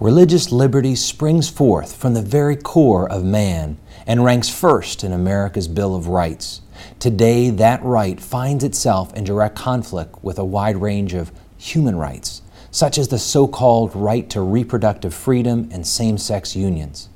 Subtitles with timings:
[0.00, 5.68] Religious liberty springs forth from the very core of man and ranks first in America's
[5.68, 6.60] Bill of Rights.
[6.98, 12.42] Today, that right finds itself in direct conflict with a wide range of human rights,
[12.70, 17.08] such as the so called right to reproductive freedom and same sex unions.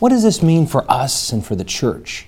[0.00, 2.26] What does this mean for us and for the church?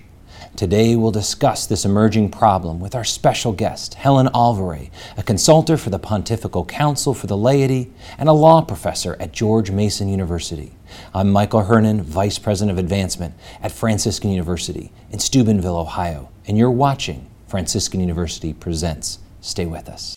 [0.57, 5.91] Today, we'll discuss this emerging problem with our special guest, Helen Alvare, a consultant for
[5.91, 10.73] the Pontifical Council for the Laity and a law professor at George Mason University.
[11.13, 16.71] I'm Michael Hernon, Vice President of Advancement at Franciscan University in Steubenville, Ohio, and you're
[16.71, 19.19] watching Franciscan University Presents.
[19.43, 20.17] Stay with us.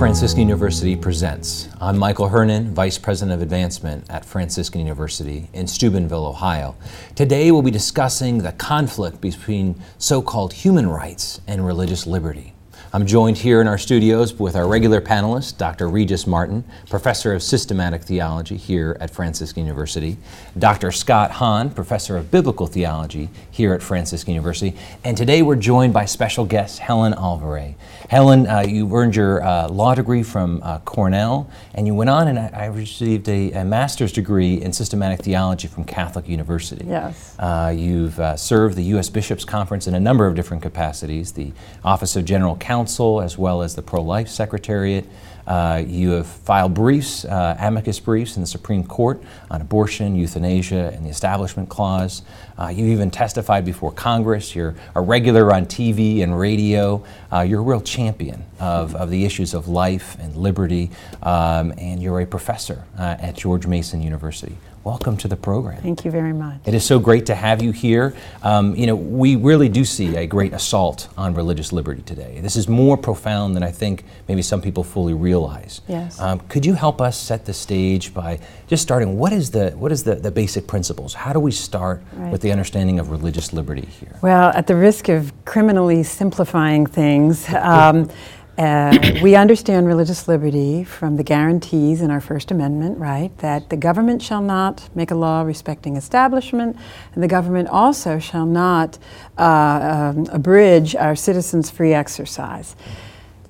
[0.00, 1.68] Franciscan University Presents.
[1.78, 6.74] I'm Michael Hernon, Vice President of Advancement at Franciscan University in Steubenville, Ohio.
[7.14, 12.54] Today we'll be discussing the conflict between so called human rights and religious liberty.
[12.94, 15.86] I'm joined here in our studios with our regular panelist, Dr.
[15.88, 20.16] Regis Martin, Professor of Systematic Theology here at Franciscan University,
[20.58, 20.90] Dr.
[20.92, 26.06] Scott Hahn, Professor of Biblical Theology here at Franciscan University, and today we're joined by
[26.06, 27.74] special guest Helen Alvare.
[28.08, 32.28] Helen, uh, you earned your uh, law degree from uh, Cornell, and you went on
[32.28, 36.86] and I, I received a, a, master's degree in systematic theology from Catholic University.
[36.86, 37.36] Yes.
[37.38, 39.10] Uh, you've uh, served the U.S.
[39.10, 41.52] Bishops' Conference in a number of different capacities, the
[41.84, 45.04] Office of General Counsel, as well as the Pro Life Secretariat.
[45.46, 50.92] Uh, you have filed briefs, uh, amicus briefs in the Supreme Court on abortion, euthanasia,
[50.94, 52.22] and the Establishment Clause.
[52.58, 54.54] Uh, you even testified before Congress.
[54.54, 57.04] You're a regular on TV and radio.
[57.32, 60.90] Uh, you're a real champion of, of the issues of life and liberty,
[61.22, 65.80] um, and you're a professor uh, at George Mason University welcome to the program.
[65.82, 66.60] Thank you very much.
[66.64, 68.14] It is so great to have you here.
[68.42, 72.40] Um, you know, we really do see a great assault on religious liberty today.
[72.40, 75.82] This is more profound than I think maybe some people fully realize.
[75.86, 76.18] Yes.
[76.18, 79.18] Um, could you help us set the stage by just starting?
[79.18, 81.14] What is the what is the, the basic principles?
[81.14, 82.32] How do we start right.
[82.32, 84.18] with the understanding of religious liberty here?
[84.22, 87.48] Well, at the risk of criminally simplifying things.
[87.54, 88.10] Um,
[88.58, 93.36] uh, we understand religious liberty from the guarantees in our First Amendment, right?
[93.38, 96.76] That the government shall not make a law respecting establishment,
[97.14, 98.98] and the government also shall not
[99.38, 102.76] uh, um, abridge our citizens' free exercise.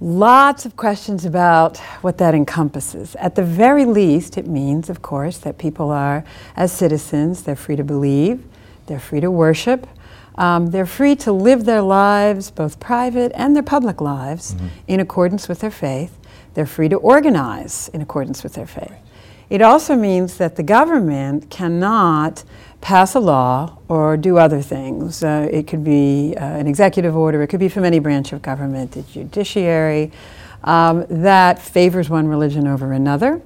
[0.00, 3.14] Lots of questions about what that encompasses.
[3.16, 6.24] At the very least, it means, of course, that people are,
[6.56, 8.42] as citizens, they're free to believe,
[8.86, 9.86] they're free to worship,
[10.40, 14.68] um, they're free to live their lives, both private and their public lives, mm-hmm.
[14.88, 16.16] in accordance with their faith.
[16.54, 18.90] They're free to organize in accordance with their faith.
[18.90, 19.02] Right.
[19.50, 22.42] It also means that the government cannot
[22.80, 25.22] pass a law or do other things.
[25.22, 28.40] Uh, it could be uh, an executive order, it could be from any branch of
[28.40, 30.10] government, the judiciary,
[30.64, 33.42] um, that favors one religion over another.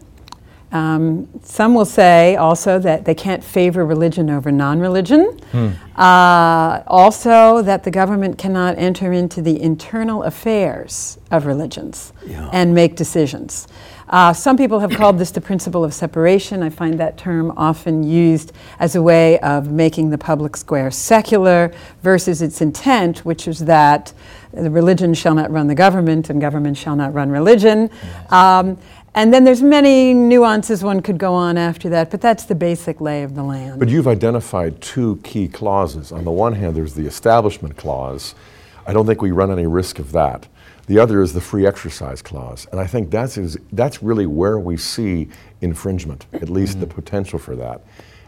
[0.74, 5.38] Um, some will say also that they can't favor religion over non religion.
[5.52, 5.68] Hmm.
[5.94, 12.50] Uh, also, that the government cannot enter into the internal affairs of religions yeah.
[12.52, 13.68] and make decisions.
[14.08, 16.62] Uh, some people have called this the principle of separation.
[16.62, 21.72] I find that term often used as a way of making the public square secular
[22.02, 24.12] versus its intent, which is that
[24.52, 27.90] the religion shall not run the government and government shall not run religion.
[28.02, 28.32] Yes.
[28.32, 28.78] Um,
[29.14, 33.00] and then there's many nuances one could go on after that, but that's the basic
[33.00, 33.78] lay of the land.
[33.78, 36.10] But you've identified two key clauses.
[36.10, 38.34] On the one hand, there's the establishment clause.
[38.86, 40.48] I don't think we run any risk of that.
[40.86, 42.66] The other is the free exercise clause.
[42.72, 45.28] And I think that's, is, that's really where we see
[45.60, 46.80] infringement, at least mm-hmm.
[46.80, 47.82] the potential for that.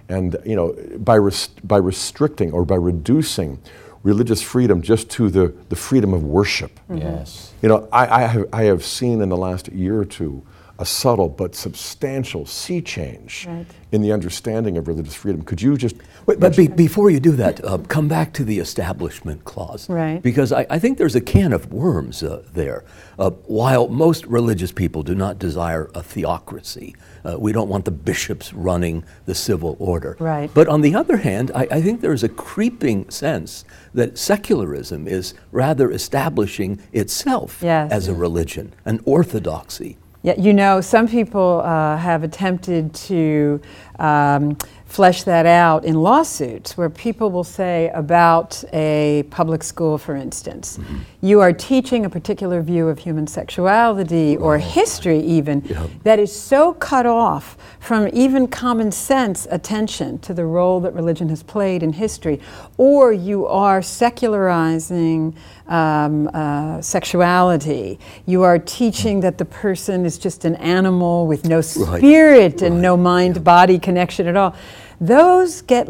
[0.09, 3.59] And you know, by, res- by restricting or by reducing
[4.05, 6.79] religious freedom just to the, the freedom of worship.
[6.89, 6.99] Mm-hmm.
[6.99, 7.53] Yes.
[7.61, 10.47] You know, I, I, have, I have seen in the last year or two
[10.79, 13.67] a subtle but substantial sea change right.
[13.93, 15.43] in the understanding of religious freedom.
[15.43, 15.97] Could you just.
[16.27, 19.89] Wait, but be, before you do that, uh, come back to the Establishment Clause.
[19.89, 20.23] Right.
[20.23, 22.85] Because I, I think there's a can of worms uh, there.
[23.19, 26.95] Uh, while most religious people do not desire a theocracy,
[27.25, 30.17] uh, we don't want the bishops running the civil order.
[30.21, 30.53] Right.
[30.53, 33.65] But on the other hand, I, I think there's a creeping sense
[33.95, 37.91] that secularism is rather establishing itself yes.
[37.91, 39.97] as a religion, an orthodoxy.
[40.27, 43.61] Yeah, you know, some people uh, have attempted to
[44.01, 44.57] um,
[44.87, 50.79] flesh that out in lawsuits where people will say about a public school, for instance,
[50.79, 50.97] mm-hmm.
[51.21, 55.91] you are teaching a particular view of human sexuality or history, even, yep.
[56.03, 61.29] that is so cut off from even common sense attention to the role that religion
[61.29, 62.41] has played in history,
[62.79, 65.37] or you are secularizing
[65.69, 67.99] um, uh, sexuality.
[68.27, 72.63] You are teaching that the person is just an animal with no spirit right.
[72.63, 72.83] and right.
[72.83, 74.55] no mind body connection at all
[75.01, 75.89] those get,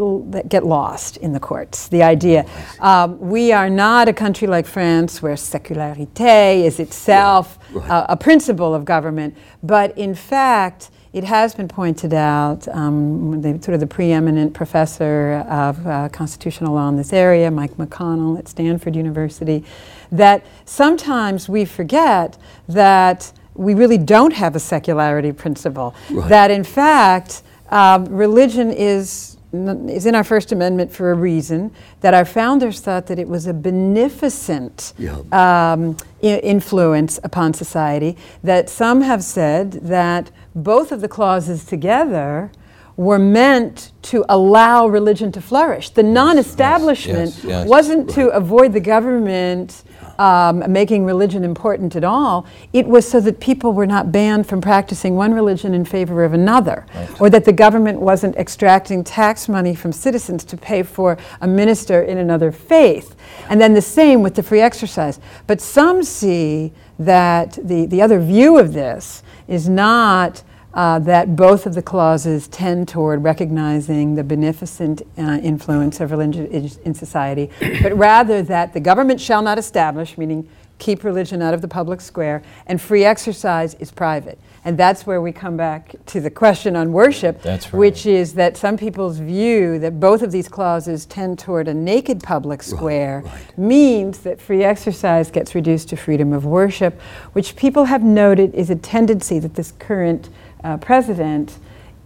[0.49, 1.89] get lost in the courts.
[1.89, 2.45] The idea.
[2.81, 7.91] Um, we are not a country like France where secularité is itself yeah, right.
[7.91, 13.53] a, a principle of government, but in fact, it has been pointed out, um, the,
[13.63, 18.47] sort of the preeminent professor of uh, constitutional law in this area, Mike McConnell at
[18.49, 19.65] Stanford University,
[20.13, 22.37] that sometimes we forget
[22.69, 25.95] that we really don't have a secularity principle.
[26.11, 26.29] Right.
[26.29, 31.73] That in fact, um, religion is is in our First Amendment for a reason.
[32.03, 35.17] That our founders thought that it was a beneficent yeah.
[35.33, 38.19] um, I- influence upon society.
[38.43, 42.51] That some have said that both of the clauses together
[42.97, 45.91] were meant to allow religion to flourish.
[45.91, 48.15] The non-establishment yes, yes, wasn't right.
[48.15, 49.85] to avoid the government
[50.19, 52.47] um, making religion important at all.
[52.73, 56.33] It was so that people were not banned from practicing one religion in favor of
[56.33, 57.21] another, right.
[57.21, 62.03] or that the government wasn't extracting tax money from citizens to pay for a minister
[62.03, 63.15] in another faith.
[63.51, 65.21] And then the same with the free exercise.
[65.47, 70.43] But some see that the, the other view of this is not
[70.77, 76.47] uh, that both of the clauses tend toward recognizing the beneficent uh, influence of religion
[76.85, 77.51] in society,
[77.83, 80.47] but rather that the government shall not establish, meaning
[80.79, 84.39] keep religion out of the public square, and free exercise is private.
[84.67, 87.65] And that's where we come back to the question on worship, right.
[87.73, 92.23] which is that some people's view that both of these clauses tend toward a naked
[92.23, 93.59] public square right, right.
[93.59, 97.01] means that free exercise gets reduced to freedom of worship,
[97.33, 100.29] which people have noted is a tendency that this current
[100.67, 101.59] uh, president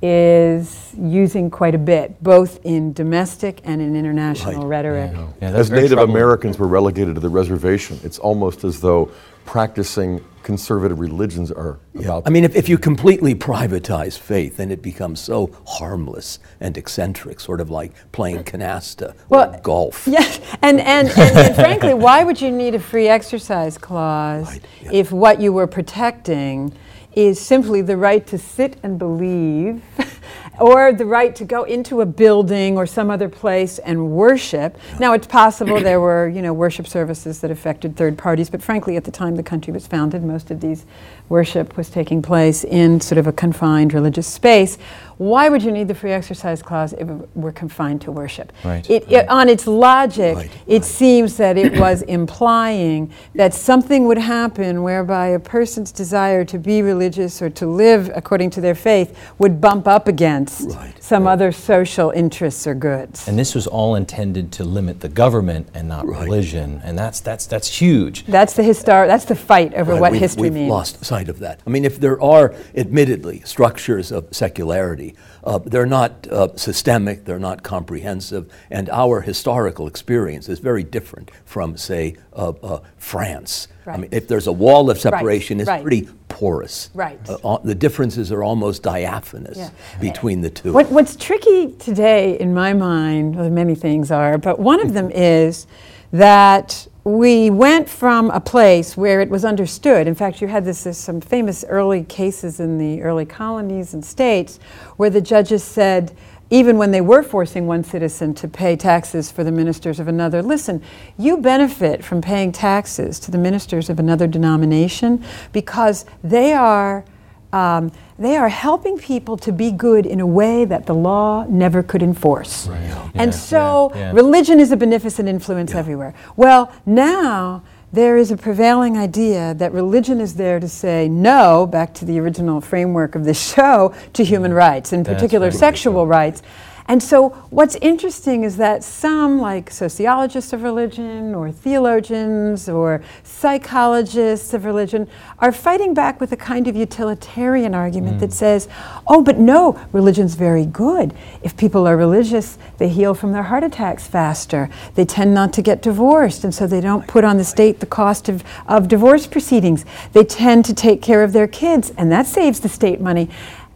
[0.03, 4.67] is using quite a bit, both in domestic and in international right.
[4.67, 5.13] rhetoric.
[5.13, 5.29] Yeah.
[5.43, 6.17] Yeah, as Native troubling.
[6.17, 9.11] Americans were relegated to the reservation, it's almost as though
[9.45, 12.21] practicing conservative religions are yeah.
[12.25, 17.41] I mean, if, if you completely privatize faith, then it becomes so harmless and eccentric,
[17.41, 20.07] sort of like playing canasta well, or golf.
[20.11, 24.63] Yes, and, and, and, and, frankly, why would you need a free exercise clause right,
[24.83, 24.91] yeah.
[24.93, 26.73] if what you were protecting
[27.15, 29.83] is simply the right to sit and believe
[30.61, 34.77] or the right to go into a building or some other place and worship.
[34.99, 38.97] Now, it's possible there were, you know, worship services that affected third parties, but frankly,
[38.97, 40.87] at the time the country was founded, most of these
[41.31, 44.77] worship was taking place in sort of a confined religious space.
[45.17, 48.53] Why would you need the free exercise clause if it were confined to worship?
[48.65, 48.89] Right.
[48.89, 49.29] It, right.
[49.29, 50.85] on its logic, right, it right.
[50.85, 56.81] seems that it was implying that something would happen whereby a person's desire to be
[56.81, 62.11] religious or to live according to their faith would bump up against some other social
[62.11, 63.29] interests or goods.
[63.29, 67.47] And this was all intended to limit the government and not religion, and that's that's
[67.47, 68.25] that's huge.
[68.25, 70.71] That's the histor- That's the fight over what we've, history we've means.
[70.71, 71.61] lost sight of that.
[71.67, 75.15] I mean, if there are admittedly structures of secularity,
[75.45, 81.31] uh, they're not uh, systemic, they're not comprehensive, and our historical experience is very different
[81.45, 83.69] from, say, uh, uh France.
[83.85, 83.95] Right.
[83.95, 85.63] I mean, if there's a wall of separation, right.
[85.63, 85.83] it's right.
[85.83, 86.91] pretty porous.
[86.95, 87.19] Right.
[87.29, 89.71] Uh, the differences are almost diaphanous yeah.
[90.01, 90.73] between the two.
[90.73, 95.11] What, what's tricky today, in my mind, well, many things are, but one of them
[95.15, 95.67] is
[96.13, 100.07] that we went from a place where it was understood.
[100.07, 104.05] In fact, you had this, this, some famous early cases in the early colonies and
[104.05, 104.59] states
[104.97, 106.15] where the judges said,
[106.51, 110.43] even when they were forcing one citizen to pay taxes for the ministers of another,
[110.43, 110.83] listen,
[111.17, 117.05] you benefit from paying taxes to the ministers of another denomination because they are
[117.53, 121.83] um, they are helping people to be good in a way that the law never
[121.83, 122.67] could enforce.
[122.67, 122.81] Right.
[122.83, 123.11] Yeah.
[123.15, 124.01] And so yeah.
[124.01, 124.13] Yeah.
[124.13, 126.15] religion is a beneficent influence everywhere.
[126.37, 131.93] Well, now there is a prevailing idea that religion is there to say no, back
[131.95, 136.43] to the original framework of this show, to human rights, in particular sexual rights.
[136.91, 144.53] And so, what's interesting is that some, like sociologists of religion, or theologians, or psychologists
[144.55, 148.21] of religion, are fighting back with a kind of utilitarian argument mm.
[148.23, 148.69] that says,
[149.07, 151.15] oh, but no, religion's very good.
[151.45, 154.69] If people are religious, they heal from their heart attacks faster.
[154.97, 157.87] They tend not to get divorced, and so they don't put on the state the
[157.87, 159.85] cost of, of divorce proceedings.
[160.13, 163.31] They tend to take care of their kids, and that saves the state money.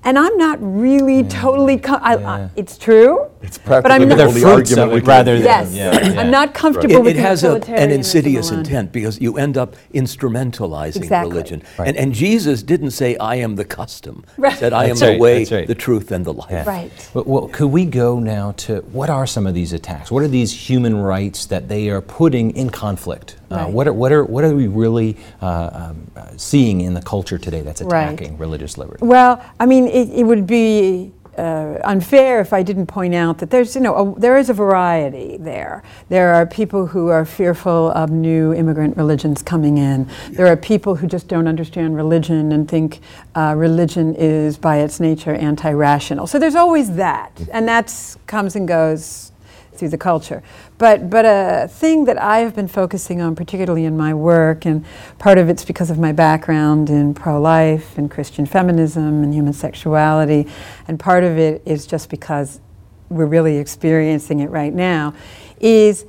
[0.04, 1.78] And I'm not really totally.
[1.78, 3.26] Com- I, I, it's true.
[3.44, 4.08] It's but practically I'm not.
[4.08, 6.20] the They're only fruits argument of we it can- rather than Yes, yeah, yeah.
[6.20, 8.60] I'm not comfortable It, with it has a, an utilitarianism insidious alone.
[8.60, 11.30] intent because you end up instrumentalizing Exactly.
[11.32, 11.62] religion.
[11.78, 11.88] Right.
[11.88, 14.24] And, and Jesus didn't say, I am the custom.
[14.36, 14.52] Right.
[14.52, 15.66] He said, I That's am right, the way, that's right.
[15.66, 16.50] the truth, and the life.
[16.50, 16.64] Yeah.
[16.68, 17.10] Right.
[17.14, 20.10] Well, well, could we go now to what are some of these attacks?
[20.10, 23.36] What are these human rights that they are putting in conflict?
[23.50, 23.72] Uh, Right.
[23.72, 27.38] what, are, what, are, what are we really uh, um, uh, seeing in the culture
[27.38, 28.06] today that's Right.
[28.08, 29.04] attacking religious liberty?
[29.06, 33.50] Well, I mean, it, it would be uh, unfair if I didn't point out that
[33.50, 35.82] there's, you know, a, there is a variety there.
[36.08, 40.08] There are people who are fearful of new immigrant religions coming in.
[40.30, 43.00] There are people who just don't understand religion and think
[43.34, 46.26] uh, religion is, by its nature, anti-rational.
[46.26, 49.32] So there's always that, and that comes and goes
[49.74, 50.42] through the culture.
[50.76, 54.84] But, but a thing that I have been focusing on, particularly in my work, and
[55.18, 59.52] part of it's because of my background in pro life and Christian feminism and human
[59.52, 60.48] sexuality,
[60.88, 62.60] and part of it is just because
[63.08, 65.14] we're really experiencing it right now,
[65.60, 66.06] is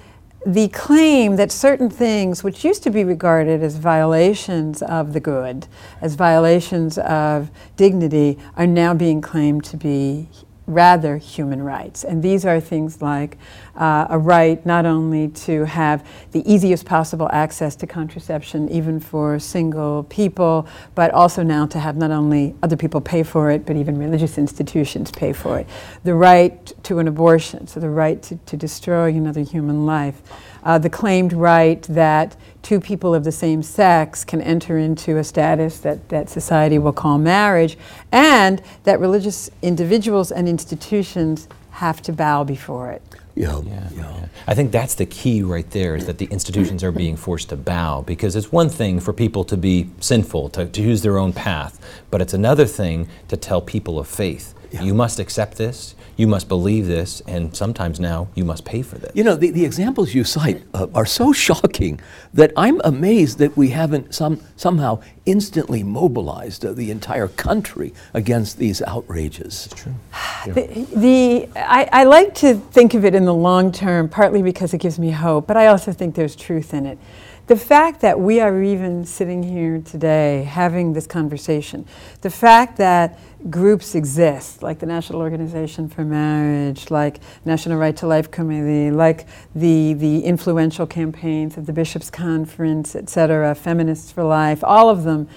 [0.48, 5.68] the claim that certain things, which used to be regarded as violations of the good,
[6.02, 10.28] as violations of dignity, are now being claimed to be
[10.68, 12.04] rather human rights.
[12.04, 13.38] And these are things like
[13.76, 19.38] uh, a right not only to have the easiest possible access to contraception, even for
[19.38, 23.76] single people, but also now to have not only other people pay for it, but
[23.76, 25.68] even religious institutions pay for it.
[26.04, 30.22] The right to an abortion, so the right to, to destroy another human life.
[30.66, 35.24] Uh, the claimed right that two people of the same sex can enter into a
[35.24, 37.78] status that, that society will call marriage,
[38.12, 43.02] and that religious individuals and institutions have to bow before it.
[43.36, 43.90] Yeah, Yeah, yeah.
[43.96, 44.26] yeah.
[44.48, 47.58] I think that's the key right there is that the institutions are being forced to
[47.58, 51.34] bow because it's one thing for people to be sinful, to, to use their own
[51.34, 51.80] path,
[52.12, 54.54] but it's another thing to tell people of faith.
[54.72, 58.98] You must accept this, you must believe this, and sometimes now you must pay for
[58.98, 59.12] this.
[59.14, 62.00] You know, the, the examples you cite uh, are so shocking
[62.34, 68.58] that I'm amazed that we haven't some, somehow instantly mobilized uh, the entire country against
[68.58, 69.68] these outrages.
[69.72, 69.96] It's true.
[70.46, 74.76] The, the I, I like to think of it in the long term, partly because
[74.76, 77.00] it gives me hope, but I also think there's truth in it.
[77.48, 81.86] The fact that we are even sitting here today having this conversation,
[82.22, 83.20] the fact that
[83.52, 89.28] groups exist, like the National Organization for Marriage, like National Right to Life Committee, like
[89.54, 95.04] the, the influential campaigns of the Bishops' Conference, et cetera, Feminists for Life, all of
[95.04, 95.28] them,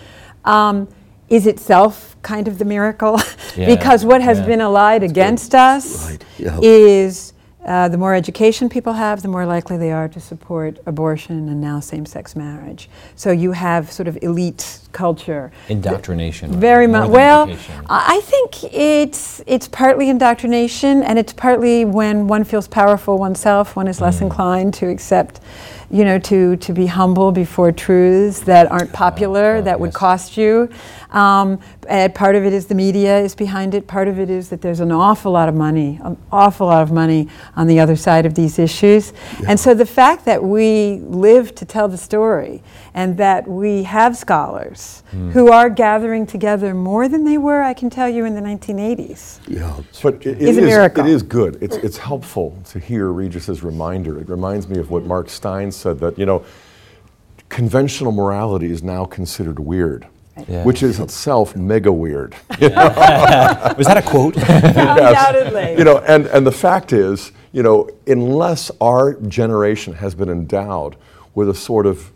[0.46, 0.88] um,
[1.28, 3.20] is itself kind of the miracle.
[3.56, 4.46] Yeah, because what has yeah.
[4.46, 6.60] been allied against us Right, yeah.
[6.62, 7.32] is
[7.64, 11.60] uh, the more education people have, the more likely they are to support abortion and
[11.60, 12.88] now same sex marriage.
[13.16, 15.50] So you have sort of elite culture.
[15.68, 16.52] Indoctrination.
[16.60, 17.10] Very much.
[17.10, 17.84] Well, education.
[17.90, 23.88] I think it's it's partly indoctrination, and it's partly when one feels powerful oneself, one
[23.88, 24.02] is Mm.
[24.02, 25.40] less inclined to accept,
[25.90, 30.36] you know, to to be humble before truths that aren't popular, oh, that would cost
[30.36, 30.68] you.
[31.10, 33.86] Um, and part of it is the media is behind it.
[33.86, 36.92] Part of it is that there's an awful lot of money, an awful lot of
[36.92, 39.12] money on the other side of these issues.
[39.48, 42.62] And so the fact that we live to tell the story
[42.94, 45.30] and that we have scholars Hmm.
[45.30, 49.40] who are gathering together more than they were, I can tell you, in the 1980s.
[49.48, 49.74] Yeah.
[50.02, 51.06] But it, it Is a miracle.
[51.06, 51.56] It is good.
[51.62, 54.18] It's, it's helpful to hear Regis's reminder.
[54.20, 56.44] It reminds me of what Mark Steyn said that, you know,
[57.48, 60.06] conventional morality is now considered weird,
[60.46, 60.64] Yeah.
[60.64, 62.34] which is itself mega weird.
[62.60, 64.36] Was that a quote?
[64.36, 65.76] Undoubtedly.
[65.78, 70.96] you know, and, and the fact is, you know, unless our generation has been endowed
[71.34, 72.10] with a sort of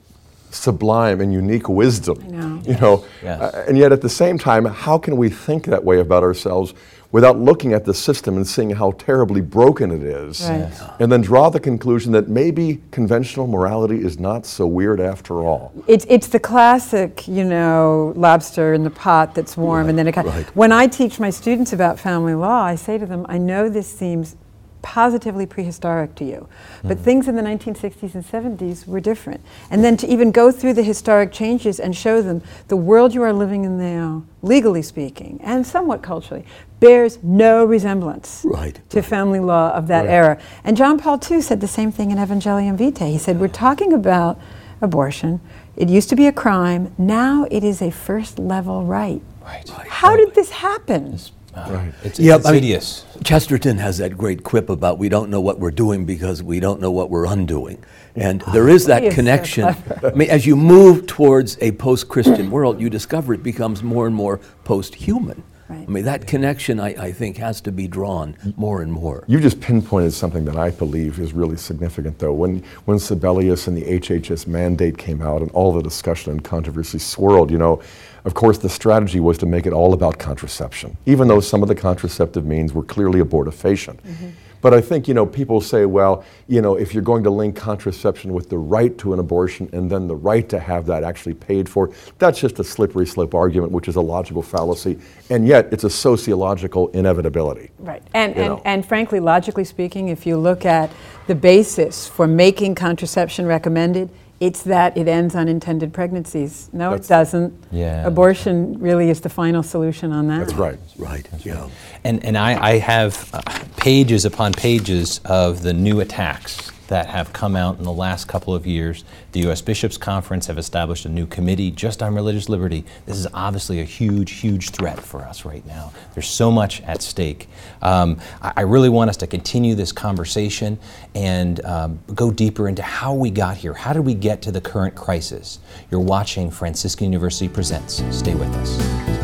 [0.50, 2.62] sublime and unique wisdom, know.
[2.66, 3.40] you know, Yes.
[3.40, 6.74] uh, and yet at the same time, how can we think that way about ourselves
[7.12, 10.60] without looking at the system and seeing how terribly broken it is, Right.
[10.60, 10.82] Yes.
[10.98, 15.72] and then draw the conclusion that maybe conventional morality is not so weird after all?
[15.86, 20.12] It's, it's the classic, you know, lobster in the pot that's warm and then it
[20.12, 20.28] comes.
[20.30, 20.46] right.
[20.56, 23.86] When I teach my students about family law, I say to them, I know this
[23.86, 24.36] seems
[24.82, 26.48] positively prehistoric to you,
[26.82, 27.04] but hmm.
[27.04, 29.40] things in the 1960s and 70s were different.
[29.70, 33.22] And then to even go through the historic changes and show them the world you
[33.22, 36.44] are living in now, legally speaking, and somewhat culturally,
[36.80, 40.38] bears no resemblance Right, to family law of that era.
[40.64, 43.10] And John Paul II said the same thing in Evangelium Vitae.
[43.10, 44.40] He said, We're talking about
[44.80, 45.40] abortion.
[45.76, 46.92] It used to be a crime.
[46.98, 49.22] Now it is a first level right.
[49.42, 49.70] right.
[49.88, 51.18] How did this happen?
[51.54, 51.94] Uh, right.
[52.02, 52.80] It's, Yeah, it's I mean-
[53.24, 56.80] Chesterton has that great quip about we don't know what we're doing because we don't
[56.80, 57.78] know what we're undoing.
[58.16, 59.72] And there is He that is connection.
[59.74, 60.08] clever.
[60.12, 64.06] I mean, as you move towards a post Christian world, you discover it becomes more
[64.06, 65.42] and more post human.
[65.72, 65.88] Right.
[65.88, 69.24] I mean, that connection, I, I think, has to be drawn more and more.
[69.26, 72.32] You just pinpointed something that I believe is really significant, though.
[72.32, 76.98] When, when Sebelius and the HHS mandate came out and all the discussion and controversy
[76.98, 77.82] swirled, you know,
[78.24, 81.68] of course, the strategy was to make it all about contraception, even though some of
[81.68, 84.00] the contraceptive means were clearly abortifacient.
[84.02, 84.28] Mm-hmm.
[84.62, 87.56] But I think, you know, people say, well, you know, if you're going to link
[87.56, 91.34] contraception with the right to an abortion and then the right to have that actually
[91.34, 94.98] paid for, that's just a slippery slope argument, which is a logical fallacy.
[95.28, 97.70] And yet, it's a sociological inevitability.
[97.80, 98.02] Right.
[98.14, 100.90] And, and, and frankly, logically speaking, if you look at
[101.26, 104.10] the basis for making contraception recommended,
[104.42, 106.68] it's that it ends unintended pregnancies.
[106.72, 107.64] No, That's it doesn't.
[107.70, 108.04] Yeah.
[108.04, 110.40] Abortion really is the final solution on that.
[110.40, 110.80] That's right.
[110.98, 111.28] Right.
[111.30, 111.62] That's yeah.
[111.62, 111.70] Right.
[112.02, 113.40] And and I, I have uh,
[113.76, 118.54] pages upon pages of the new attacks that have come out in the last couple
[118.54, 119.04] of years.
[119.32, 119.62] The U.S.
[119.62, 122.84] Bishops' Conference have established a new committee just on religious liberty.
[123.06, 125.92] This is obviously a huge, huge threat for us right now.
[126.14, 127.48] There's so much at stake.
[127.80, 130.78] Um, I, I, really want us to continue this conversation
[131.14, 133.74] and um, go deeper into how we got here.
[133.74, 135.58] How did we get to the current crisis?
[135.90, 138.02] You're watching Franciscan University Presents.
[138.16, 139.21] Stay with us.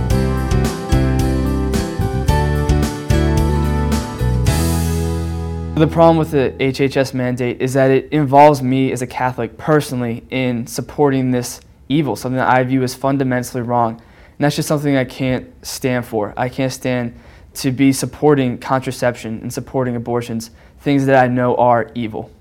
[5.78, 9.56] So the problem with the HHS mandate is that it involves me as a Catholic
[9.56, 13.92] personally in supporting this evil, something that I view as fundamentally wrong.
[13.92, 16.34] And that's just something I can't stand for.
[16.36, 17.14] I can't stand
[17.54, 22.32] to be supporting contraception and supporting abortions, things that I know are evil.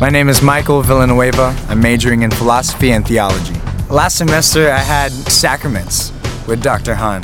[0.00, 1.54] My name is Michael Villanueva.
[1.68, 3.60] I'm majoring in philosophy and theology.
[3.90, 6.12] Last semester, I had sacraments
[6.48, 6.94] with Dr.
[6.94, 7.22] Hahn.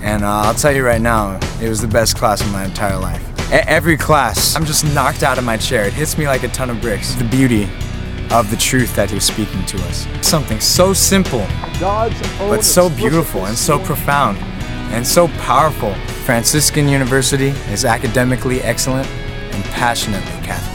[0.00, 2.96] And uh, I'll tell you right now, it was the best class of my entire
[2.96, 5.84] life every class, I'm just knocked out of my chair.
[5.84, 7.14] It hits me like a ton of bricks.
[7.14, 7.64] The beauty
[8.30, 10.06] of the truth that he's speaking to us.
[10.22, 11.46] Something so simple,
[12.38, 14.38] but so beautiful and so profound
[14.92, 15.94] and so powerful.
[16.24, 20.73] Franciscan University is academically excellent and passionately Catholic.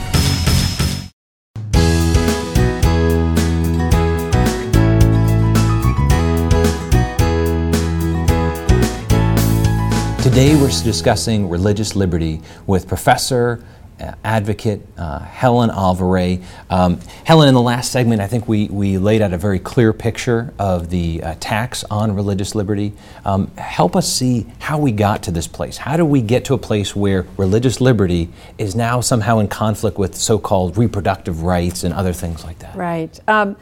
[10.30, 13.64] Today we're discussing religious liberty with Professor
[14.00, 16.44] uh, advocate uh, Helen Alvare.
[16.70, 19.92] Um, Helen, in the last segment, I think we, we laid out a very clear
[19.92, 22.94] picture of the attacks on religious liberty.
[23.26, 25.78] Um, help us see how we got to this place.
[25.78, 29.98] How do we get to a place where religious liberty is now somehow in conflict
[29.98, 32.76] with so called reproductive rights and other things like that?
[32.76, 33.20] Right.
[33.28, 33.58] Um,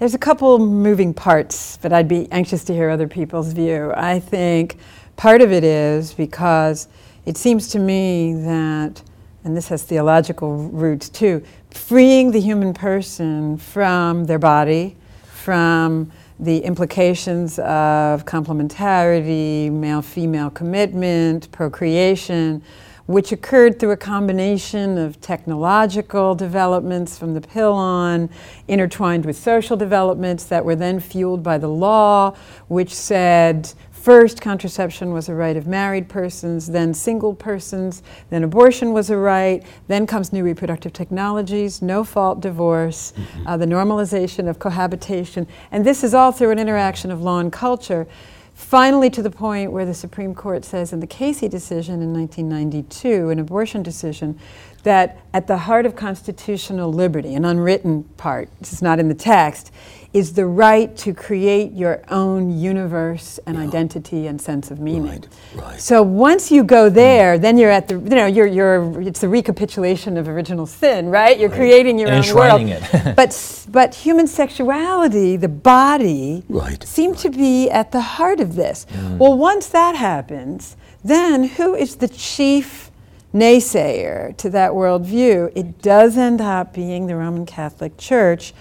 [0.00, 3.92] there's a couple moving parts, but I'd be anxious to hear other people's view.
[3.94, 4.76] I think
[5.20, 6.88] Part of it is because
[7.26, 9.02] it seems to me that,
[9.44, 16.60] and this has theological roots too, freeing the human person from their body, from the
[16.60, 22.62] implications of complementarity, male female commitment, procreation,
[23.04, 28.30] which occurred through a combination of technological developments from the pill on,
[28.68, 32.34] intertwined with social developments that were then fueled by the law,
[32.68, 38.94] which said First, contraception was a right of married persons, then single persons, then abortion
[38.94, 43.46] was a right, then comes new reproductive technologies, no fault divorce, mm-hmm.
[43.46, 47.52] uh, the normalization of cohabitation, and this is all through an interaction of law and
[47.52, 48.06] culture.
[48.54, 53.28] Finally, to the point where the Supreme Court says in the Casey decision in 1992,
[53.28, 54.38] an abortion decision,
[54.82, 59.14] that at the heart of constitutional liberty, an unwritten part, this is not in the
[59.14, 59.70] text,
[60.12, 63.62] is the right to create your own universe and yeah.
[63.62, 65.04] identity and sense of meaning.
[65.04, 65.80] Right, right.
[65.80, 69.28] So once you go there, then you're at the you know you're you're it's the
[69.28, 71.38] recapitulation of original sin, right?
[71.38, 71.56] You're right.
[71.56, 72.60] creating your and own world.
[72.62, 73.14] It.
[73.16, 78.86] but but human sexuality, the body, right, seem to be at the heart of this.
[78.90, 79.18] Mm.
[79.18, 82.89] Well, once that happens, then who is the chief
[83.32, 85.52] naysayer to that worldview?
[85.54, 88.52] It does end up being the Roman Catholic Church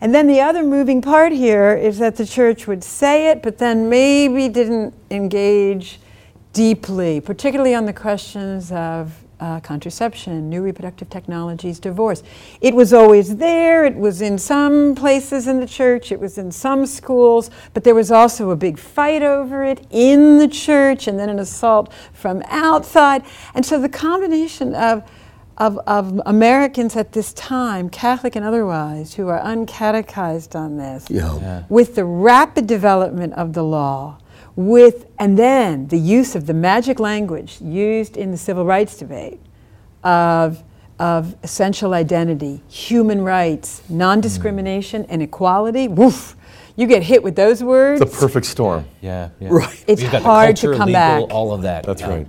[0.00, 3.58] and then the other moving part here is that the church would say it, but
[3.58, 6.00] then maybe didn't engage
[6.54, 12.22] deeply, particularly on the questions of uh, contraception, new reproductive technologies, divorce.
[12.60, 16.52] It was always there, it was in some places in the church, it was in
[16.52, 21.18] some schools, but there was also a big fight over it in the church and
[21.18, 23.24] then an assault from outside.
[23.54, 25.02] And so the combination of
[25.60, 31.38] of, of Americans at this time, Catholic and otherwise, who are uncatechized on this, yeah.
[31.38, 31.64] Yeah.
[31.68, 34.16] with the rapid development of the law,
[34.68, 39.40] with and then the use of the magic language used in the civil rights debate
[40.02, 40.62] of
[41.00, 45.06] of essential identity, human rights, non-discrimination, mm.
[45.08, 45.88] and equality.
[45.88, 46.36] Woof!
[46.76, 48.00] You get hit with those words.
[48.00, 48.84] The perfect storm.
[49.00, 49.48] Yeah, yeah.
[49.50, 49.84] Right.
[49.86, 50.92] It's We've got hard the to come legal,
[51.26, 51.34] back.
[51.34, 51.84] all of that.
[51.84, 52.10] That's Yeah.
[52.10, 52.26] right.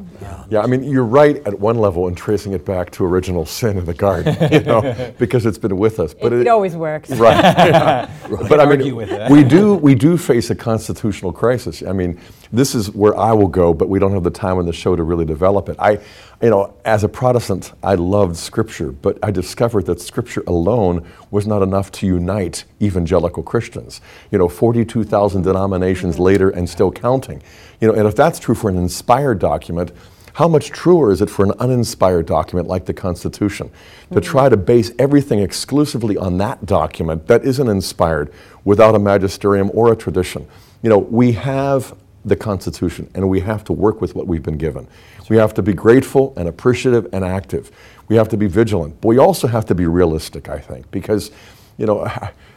[0.50, 3.78] Yeah, I mean, you're right at one level in tracing it back to original sin
[3.78, 6.14] in the garden, you know, because it's been with us.
[6.22, 7.10] It, it always works.
[7.12, 8.08] Right.
[8.48, 9.30] But I argue mean, with that.
[9.32, 11.84] we do we do face a constitutional crisis.
[11.86, 12.18] I mean,
[12.54, 14.96] this is where I will go, but we don't have the time on the show
[14.96, 15.76] to really develop it.
[15.80, 16.00] I,
[16.42, 21.46] you know, as a Protestant, I loved Scripture, but I discovered that Scripture alone was
[21.46, 24.02] not enough to unite evangelical Christians.
[24.32, 27.44] You know, 42,000 denominations later and still counting.
[27.82, 29.92] You know, and if that's true for an inspired document,
[30.34, 33.70] how much truer is it for an uninspired document like the Constitution
[34.14, 34.24] to mm.
[34.24, 38.32] try to base everything exclusively on that document that isn't inspired
[38.64, 40.48] without a magisterium or a tradition?
[40.84, 44.58] You know, we have the Constitution and we have to work with what we've been
[44.58, 44.88] given.
[45.30, 47.72] We have to be grateful and appreciative and active.
[48.08, 49.02] We have to be vigilant.
[49.02, 51.32] But we also have to be realistic, I think, because,
[51.78, 52.06] you know,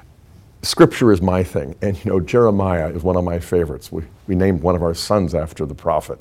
[0.64, 3.92] Scripture is my thing, and you know Jeremiah is one of my favorites.
[3.92, 6.18] We, we named one of our sons after the prophet.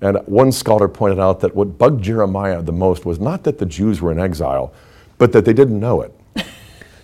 [0.00, 3.66] And one scholar pointed out that what bugged Jeremiah the most was not that the
[3.66, 4.72] Jews were in exile,
[5.16, 6.14] but that they didn't know it.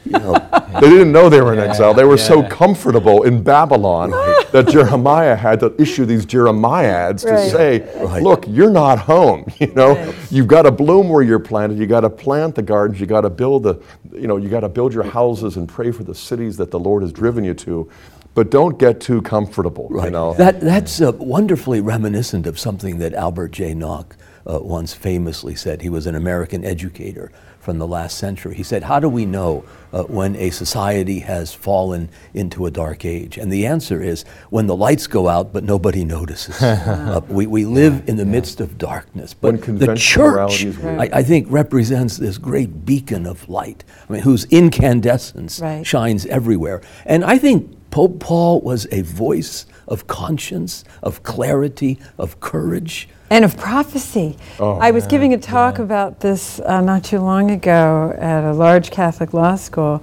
[0.04, 0.34] You know,
[0.80, 1.94] They didn't know they were in exile.
[1.94, 4.10] They were so comfortable in Babylon
[4.50, 8.22] that Jeremiah had to issue these Jeremiads to say, Right.
[8.22, 9.44] "Look, you're not home.
[9.60, 11.78] You know, you've got to bloom where you're planted.
[11.78, 13.00] You got to plant the gardens.
[13.00, 13.80] You got to build the,
[14.12, 16.78] you know, you got to build your houses and pray for the cities that the
[16.78, 17.88] Lord has driven you to,
[18.34, 19.86] but don't get too comfortable.
[19.90, 20.12] You Right.
[20.12, 23.74] know, That, that's uh, wonderfully reminiscent of something that Albert J.
[23.74, 25.80] Nock uh, once famously said.
[25.82, 27.30] He was an American educator
[27.64, 28.54] from the last century.
[28.54, 33.04] He said, How do we know uh, when a society has fallen into a dark
[33.04, 33.38] age?
[33.38, 36.60] And the answer is when the lights go out, but nobody notices.
[36.62, 39.32] uh, we, we live in the midst of darkness.
[39.34, 40.86] But the church, morality is weak.
[41.12, 45.86] I, I think, represents this great beacon of light, I mean, whose incandescence Right.
[45.86, 46.82] shines everywhere.
[47.06, 53.08] And I think Pope Paul was a voice of conscience, of clarity, of courage.
[53.30, 54.36] And of prophecy.
[54.60, 58.90] I was giving a talk about this uh, not too long ago at a large
[58.90, 60.02] Catholic law school,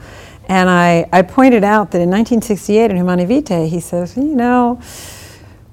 [0.49, 4.81] and I, I pointed out that in 1968 in Humanae Vitae, he says, you know,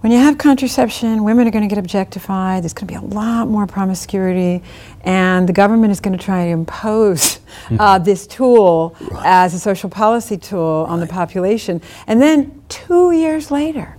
[0.01, 3.01] when you have contraception, women are going to get objectified, there's going to be a
[3.01, 4.63] lot more promiscuity,
[5.03, 7.41] and the government is going to try to impose
[7.81, 8.95] uh, this tool
[9.25, 11.83] as a social policy tool on the population.
[12.07, 13.98] And then two years later,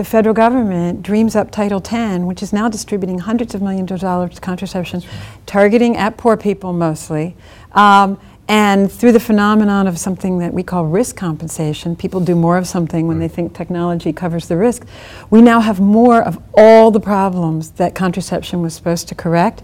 [0.00, 4.00] the federal government dreams up Title X, which is now distributing hundreds of millions of
[4.00, 5.02] dollars to contraception,
[5.44, 7.36] targeting at poor people mostly.
[7.72, 12.56] Um, and through the phenomenon of something that we call risk compensation, people do more
[12.56, 14.86] of something when they think technology covers the risk.
[15.28, 19.62] We now have more of all the problems that contraception was supposed to correct.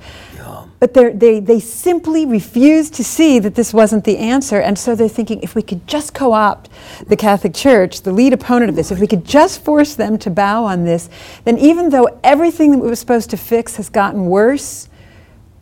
[0.79, 4.61] But they're, they, they simply refuse to see that this wasn't the answer.
[4.61, 6.69] And so they're thinking if we could just co opt
[7.07, 10.31] the Catholic Church, the lead opponent of this, if we could just force them to
[10.31, 11.09] bow on this,
[11.45, 14.89] then even though everything that we were supposed to fix has gotten worse,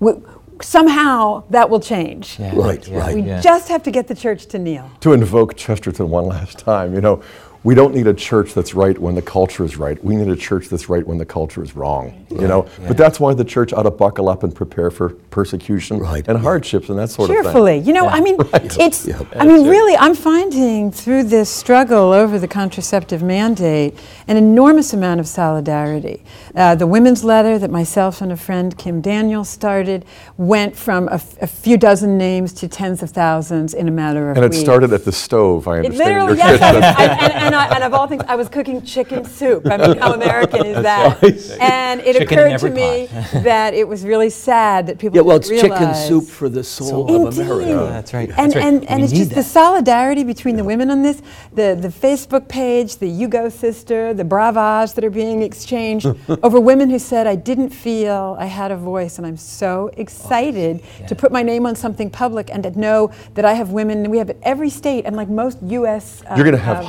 [0.00, 0.14] we,
[0.60, 2.38] somehow that will change.
[2.38, 3.14] Yeah, Right, yeah, right.
[3.14, 3.40] We yeah.
[3.40, 4.90] just have to get the church to kneel.
[5.00, 7.22] to invoke Chesterton one last time, you know,
[7.64, 10.02] we don't need a church that's right when the culture is right.
[10.04, 12.26] We need a church that's right when the culture is wrong.
[12.30, 15.98] You know, but that's why the church ought to buckle up and prepare for persecution
[15.98, 16.26] Right.
[16.28, 17.44] and hardships and that sort of thing.
[17.44, 17.78] cheerfully.
[17.78, 19.06] You know, I mean, it's.
[19.06, 19.20] Yeah.
[19.36, 23.98] I mean, really, I'm finding through this struggle over the contraceptive mandate
[24.28, 26.22] an enormous amount of solidarity.
[26.54, 30.04] Uh, the women's letter that myself and a friend Kim Daniels started
[30.36, 34.30] went from a, f- a few dozen names to tens of thousands in a matter
[34.30, 34.60] of And it weeks.
[34.62, 35.94] started at the stove, I understand.
[36.10, 38.82] in literally, yes, I I, and, and, I, and of all things, I was cooking
[38.82, 39.66] chicken soup.
[39.66, 41.22] I mean, how American is that?
[41.60, 43.06] And it Chicken in occurred to every me
[43.42, 46.48] that it was really sad that people Yeah, well, didn't it's chicken realize- soup for
[46.48, 47.40] the soul of Indeed.
[47.42, 47.68] America.
[47.70, 48.28] Yeah, that's right.
[48.30, 48.64] And, that's right.
[48.64, 49.44] and, and We it's need just the that.
[49.44, 54.24] solidarity between the women on this, the, the Facebook page, the You Go Sister, the
[54.24, 56.06] bravas that are being exchanged
[56.42, 60.82] over women who said, I didn't feel I had a voice, and I'm so excited
[61.08, 64.10] to put my name on something public and to know that I have women, and
[64.10, 66.22] we have at every state, and like most U.S.
[66.26, 66.88] uh, You're going to have uh,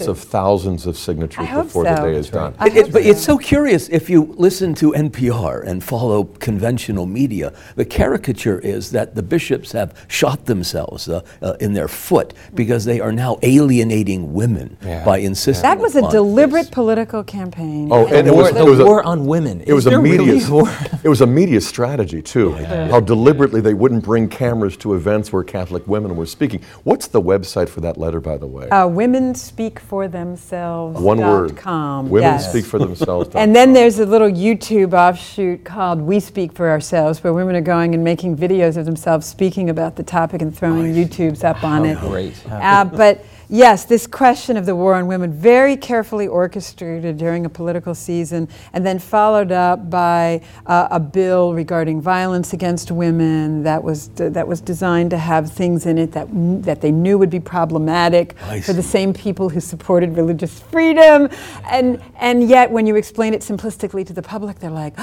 [0.00, 2.54] hundreds of thousands of signatures I hope before the day is done.
[2.60, 3.34] It- it- hope but it's so.
[3.34, 7.52] so curious if you listen to NPR and follow conventional media.
[7.76, 12.84] The caricature is that the bishops have shot themselves uh, uh, in their foot because
[12.84, 15.04] they are now alienating women Yeah.
[15.04, 15.62] by insisting.
[15.62, 16.70] That was a upon deliberate this.
[16.70, 17.88] political campaign.
[17.92, 19.62] Oh, and it war, was, the it was a- war on women.
[19.66, 20.18] It was a media.
[20.34, 20.68] really war?
[21.02, 22.52] It was a media strategy too.
[22.52, 26.60] How deliberately they wouldn't bring cameras to events where Catholic women were speaking.
[26.84, 28.68] What's the website for that letter, by the way?
[28.68, 31.00] Uh, women speak for themselves.
[31.00, 31.56] One dot word.
[31.56, 32.10] Com.
[32.10, 32.48] Women yes.
[32.48, 33.34] speak for themselves.
[33.34, 37.60] And then there's a little YouTube offshoot called We Speak for Ourselves, where women are
[37.60, 41.84] going and making videos of themselves speaking about the topic and throwing YouTubes up on
[41.86, 41.98] it.
[41.98, 42.40] great.
[42.48, 47.48] Uh, but Yes, this question of the war on women, very carefully orchestrated during a
[47.48, 53.82] political season, and then followed up by uh, a bill regarding violence against women that
[53.82, 56.28] was that was designed to have things in it that
[56.62, 61.28] that they knew would be problematic for the same people who supported religious freedom,
[61.64, 64.94] and and yet when you explain it simplistically to the public, they're like.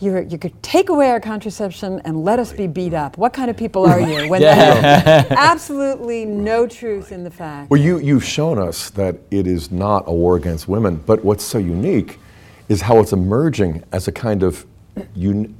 [0.00, 3.18] You're, you could take away our contraception and let us be beat up.
[3.18, 4.28] What kind of people are you?
[4.30, 7.70] When there's absolutely no truth in the fact.
[7.70, 11.44] Well, you, you've shown us that it is not a war against women, but what's
[11.44, 12.18] so unique
[12.70, 14.64] is how it's emerging as a kind of,
[15.16, 15.54] un-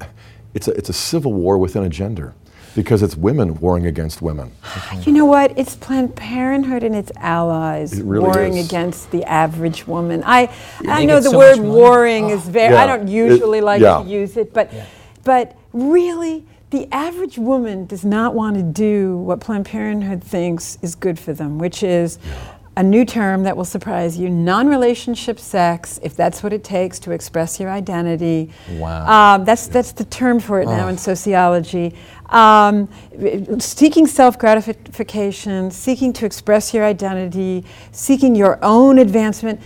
[0.55, 2.35] it's, a, it's a civil war within a gender
[2.75, 4.53] because it's women warring against women.
[5.07, 5.57] You know what?
[5.59, 8.67] It's Planned Parenthood and its allies It really warring is.
[8.67, 10.23] against the average woman.
[10.27, 10.53] I,
[10.87, 11.71] I know the so word much money.
[11.71, 14.03] warring is very, I don't usually It- like yeah.
[14.03, 14.71] to use it, but,
[15.25, 20.95] but really, the average woman does not want to do what Planned Parenthood thinks is
[20.95, 22.19] good for them, which is
[22.77, 27.01] a new term that will surprise you non relationship sex, if that's what it takes
[27.01, 28.51] to express your identity.
[28.75, 29.35] Wow.
[29.35, 31.95] Um, that's, that's the term for it now in sociology.
[32.31, 32.88] Um,
[33.59, 39.61] seeking self gratification, seeking to express your identity, seeking your own advancement.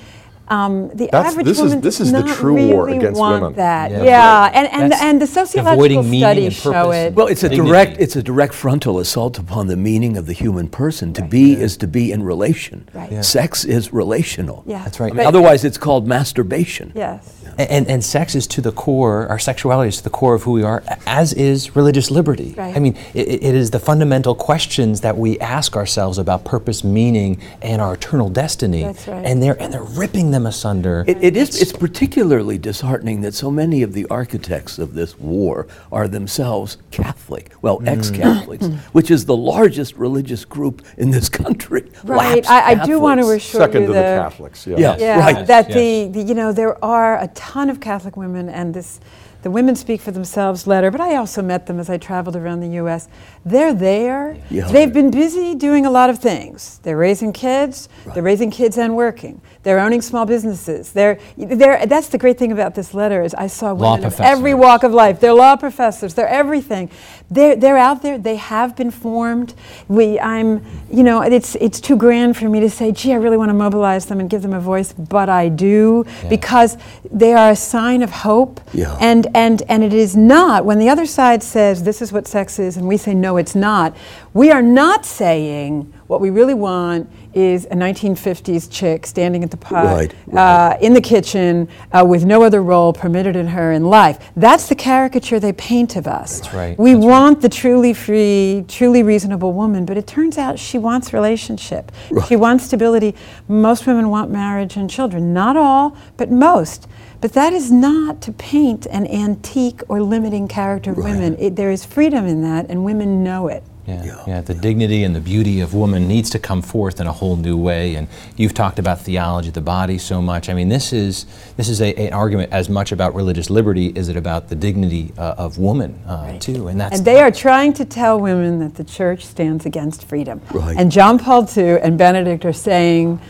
[0.48, 2.98] Um, the That's- average this is- woman this does is the not true war really
[2.98, 3.57] against want women.
[3.57, 3.90] that.
[3.90, 4.02] Yeah.
[4.04, 7.14] Yeah, and, and, That's and the sociological avoiding meaning studies and show it.
[7.14, 7.68] Well, it's a Dignity.
[7.70, 11.12] direct it's a direct frontal assault upon the meaning of the human person.
[11.14, 12.87] To be is to be in relation.
[12.92, 13.11] Right.
[13.11, 13.22] Yeah.
[13.22, 14.64] Sex is relational.
[14.66, 14.83] Yeah.
[14.85, 15.12] That's right.
[15.12, 16.92] I mean, otherwise, it's called masturbation.
[16.94, 17.40] Yes.
[17.57, 20.50] And, and sex is to the core, our sexuality is to the core of who
[20.52, 22.52] we are, as is religious liberty.
[22.57, 22.76] Right.
[22.76, 27.40] I mean, it, it is the fundamental questions that we ask ourselves about purpose, meaning,
[27.62, 28.83] and our eternal destiny.
[28.83, 29.24] That's right.
[29.24, 31.05] And they're, and they're ripping them asunder.
[31.07, 31.61] It, it is.
[31.62, 37.53] It's particularly disheartening that so many of the architects of this war are themselves Catholic,
[37.62, 37.88] well, Mm.
[37.88, 41.90] ex-Catholics, which is the largest religious group in this country.
[42.05, 42.49] Right.
[42.51, 43.44] I, I do want to Catholics.
[43.47, 44.77] assure Second you to the that- Catholics, yeah.
[44.79, 44.97] Yeah.
[44.99, 45.47] Yeah, Right.
[45.47, 45.77] that Yes.
[45.77, 49.01] the, the you know there are a ton of Catholic women, and this
[49.42, 50.90] the women speak for themselves letter.
[50.90, 53.09] But I also met them as I traveled around the U.S.
[53.44, 54.37] They're there.
[54.51, 54.66] Yeah.
[54.68, 56.79] They've been busy doing a lot of things.
[56.83, 57.88] They're raising kids.
[58.07, 58.14] right.
[58.14, 59.40] They're raising kids and working.
[59.64, 60.92] They're owning small businesses.
[60.92, 64.20] They're, they're that's the great thing about this letter is I saw Law women of
[64.20, 65.20] every walk of life.
[65.20, 66.14] They're law professors.
[66.14, 66.90] They're everything.
[67.31, 68.18] They're, they're out there.
[68.18, 69.55] They have been formed.
[69.88, 73.38] We, I'm, you know, it's, it's too grand for me to say, gee, I really
[73.38, 76.77] want to mobilize them and give them a voice, but I do because
[77.11, 78.61] they are a sign of hope.
[78.74, 78.96] Yeah.
[79.00, 82.59] And, and, and it is not, when the other side says this is what sex
[82.59, 83.96] is and we say no, it's not,
[84.35, 89.57] we are not saying what we really want is a 1950s chick standing at the
[89.57, 93.85] pot Right, Uh, in the kitchen uh, with no other role permitted in her in
[93.87, 94.19] life.
[94.37, 96.40] That's the caricature they paint of us.
[96.40, 97.11] That's right, We that's right.
[97.11, 101.90] want the truly free, truly reasonable woman, but it turns out she wants relationship.
[102.29, 103.14] She wants stability.
[103.49, 105.33] Most women want marriage and children.
[105.33, 106.87] Not all, but most.
[107.21, 111.37] But that is not to paint an antique or limiting character of women.
[111.38, 113.62] It, there is freedom in that, and women know it.
[113.87, 117.12] Yeah, yeah, the dignity and the beauty of woman needs to come forth in a
[117.12, 117.97] whole new way.
[117.97, 120.49] And you've talked about theology of the body so much.
[120.49, 124.09] I mean, this is this is a, an argument as much about religious liberty as
[124.09, 126.68] it about the dignity uh, of woman uh, too.
[126.68, 130.40] And that's And they are trying to tell women that the church stands against freedom.
[130.53, 130.77] Right.
[130.79, 133.20] And John Paul II and Benedict are saying,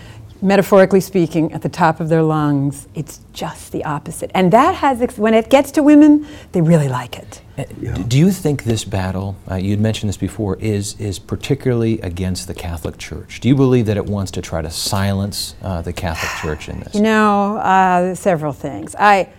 [0.43, 4.31] metaphorically speaking, at the top of their lungs, it's just the opposite.
[4.35, 7.41] And that has, ex- when it gets to women, they really like it.
[7.57, 12.01] Uh, d- Do you think this battle, uh, you'd mentioned this before, is, is particularly
[12.01, 13.41] against the Catholic Church?
[13.41, 16.81] Do you believe that it wants to try to silence uh, the Catholic Church in
[16.81, 16.95] this?
[16.95, 18.95] You know, uh, several things.
[18.99, 19.33] I,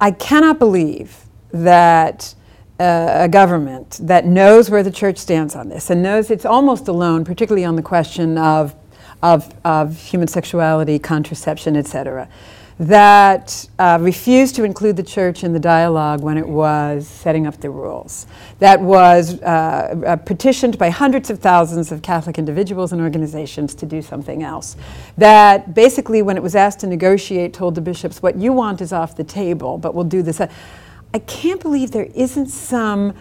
[0.00, 1.16] I cannot believe
[1.52, 2.34] that
[2.80, 6.88] uh, a government that knows where the church stands on this and knows it's almost
[6.88, 8.74] alone, particularly on the question of,
[9.22, 12.28] of, of human sexuality, contraception, et cetera,
[12.78, 17.60] that uh, refused to include the church in the dialogue when it was setting up
[17.60, 18.26] the rules.
[18.58, 23.86] That was uh, uh, petitioned by hundreds of thousands of Catholic individuals and organizations to
[23.86, 24.76] do something else.
[25.18, 28.94] That basically, when it was asked to negotiate, told the bishops, what you want is
[28.94, 30.40] off the table, but we'll do this.
[30.40, 33.14] I can't believe there isn't some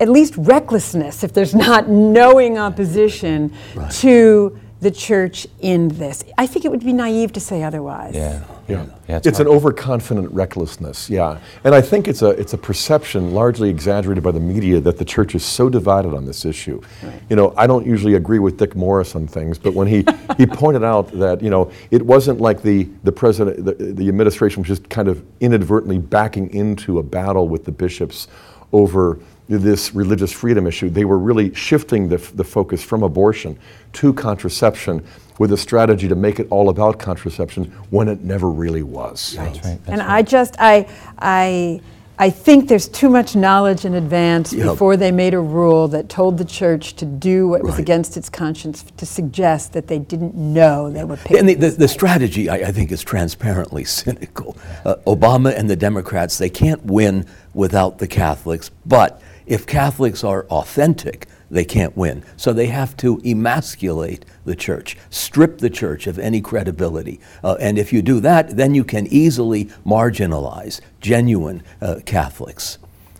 [0.00, 3.54] at least recklessness, if there's not knowing opposition
[3.90, 6.24] to the church in this.
[6.36, 8.14] I think it would be naive to say otherwise.
[8.14, 8.44] Yeah.
[8.68, 11.08] Yeah, Yeah, it's, it's an overconfident recklessness.
[11.08, 14.98] Yeah, and I think it's a it's a perception largely exaggerated by the media that
[14.98, 16.82] the church is so divided on this issue.
[17.30, 20.04] You know, I don't usually agree with Dick Morris on things, but when he
[20.36, 24.62] he pointed out that you know it wasn't like the the president the, the administration
[24.62, 28.28] was just kind of inadvertently backing into a battle with the bishops
[28.72, 30.90] over this religious freedom issue.
[30.90, 33.58] They were really shifting the, the focus from abortion
[33.94, 35.04] to contraception
[35.38, 39.32] with a strategy to make it all about contraception when it never really was.
[39.32, 39.78] That's right.
[39.84, 40.10] That's and right.
[40.10, 40.86] I just, I,
[41.18, 41.80] I,
[42.18, 44.64] I think there's too much knowledge in advance Yeah.
[44.64, 48.28] before they made a rule that told the church to do what was against its
[48.28, 51.38] conscience to suggest that they didn't know they were picking.
[51.38, 54.56] And the, the, the strategy, I, I think, is transparently cynical.
[54.84, 60.44] Uh, Obama and the Democrats, they can't win without the Catholics, but if Catholics are
[60.46, 62.22] authentic, they can't win.
[62.36, 67.20] So they have to emasculate the church, strip the church of any credibility.
[67.42, 72.78] Uh, and if you do that, then you can easily marginalize genuine uh, Catholics.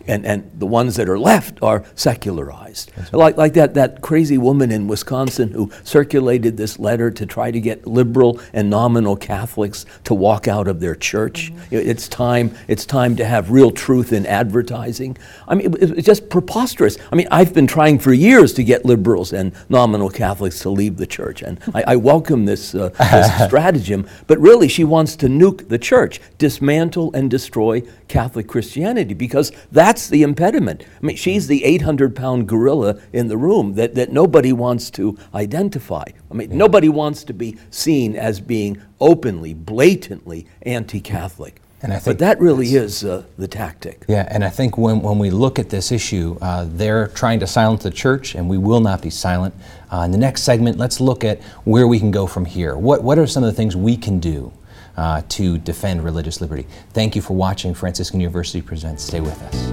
[0.08, 2.90] And, and the ones that are left are secularized.
[3.12, 7.60] Like, like that, that crazy woman in Wisconsin who circulated this letter to try to
[7.60, 11.50] get liberal and nominal Catholics to walk out of their church.
[11.70, 15.16] Know, It's, time, it's time to have real truth in advertising.
[15.46, 16.96] I mean, it- it's just preposterous.
[17.12, 20.96] I mean, I've been trying for years to get liberals and nominal Catholics to leave
[20.96, 25.26] the church, and I, I welcome this, uh, this stratagem, but really she wants to
[25.26, 30.84] nuke the church, dismantle and destroy Catholic Christianity, because that's the impediment.
[31.02, 35.18] I mean, she's the 800 pound gorilla in the room that, that nobody wants to
[35.34, 36.04] identify.
[36.30, 41.60] I mean, nobody wants to be seen as being openly, blatantly anti Catholic.
[41.80, 44.04] And I but that really is uh, the tactic.
[44.08, 47.46] Yeah, and I think when, when we look at this issue, uh, they're trying to
[47.46, 49.54] silence the church, and we will not be silent.
[49.92, 52.76] Uh, in the next segment, let's look at where we can go from here.
[52.76, 54.52] What, what are some of the things we can do
[54.98, 56.66] uh, to defend religious liberty?
[56.92, 59.04] Thank you for watching Franciscan University Presents.
[59.04, 59.68] Stay with us.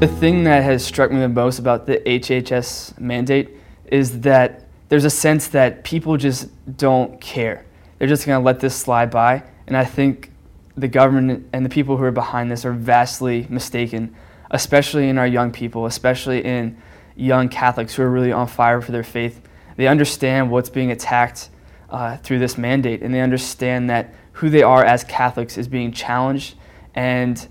[0.00, 3.50] The thing that has struck me the most about the HHS mandate
[3.86, 7.66] is that there's a sense that people just don't care.
[7.98, 9.42] They're just going to let this slide by.
[9.66, 10.30] And I think
[10.76, 14.14] the government and the people who are behind this are vastly mistaken,
[14.52, 16.80] especially in our young people, especially in
[17.18, 19.42] young Catholics who are really on fire for their faith.
[19.76, 21.50] They understand what's being attacked
[21.90, 25.92] uh, through this mandate, and they understand that who they are as Catholics is being
[25.92, 26.54] challenged.
[26.94, 27.46] And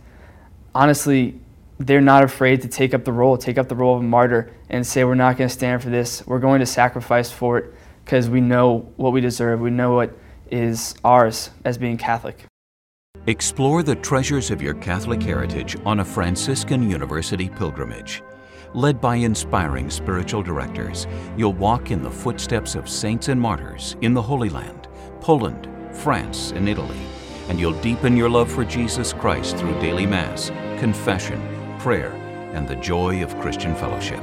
[0.73, 1.39] honestly,
[1.79, 4.51] they're not afraid to take up the role, take up the role of a martyr,
[4.69, 6.25] and say, We're not going to stand for this.
[6.25, 9.59] We're going to sacrifice for it because we know what we deserve.
[9.59, 10.17] We know what
[10.49, 12.45] is ours as being Catholic.
[13.27, 18.23] Explore the treasures of your Catholic heritage on a Franciscan University pilgrimage.
[18.73, 24.13] Led by inspiring spiritual directors, you'll walk in the footsteps of saints and martyrs in
[24.13, 24.89] the Holy Land,
[25.21, 26.99] Poland, France, and Italy,
[27.49, 30.49] and you'll deepen your love for Jesus Christ through daily Mass,
[30.79, 31.41] confession,
[31.79, 32.11] prayer,
[32.53, 34.21] and the joy of Christian fellowship.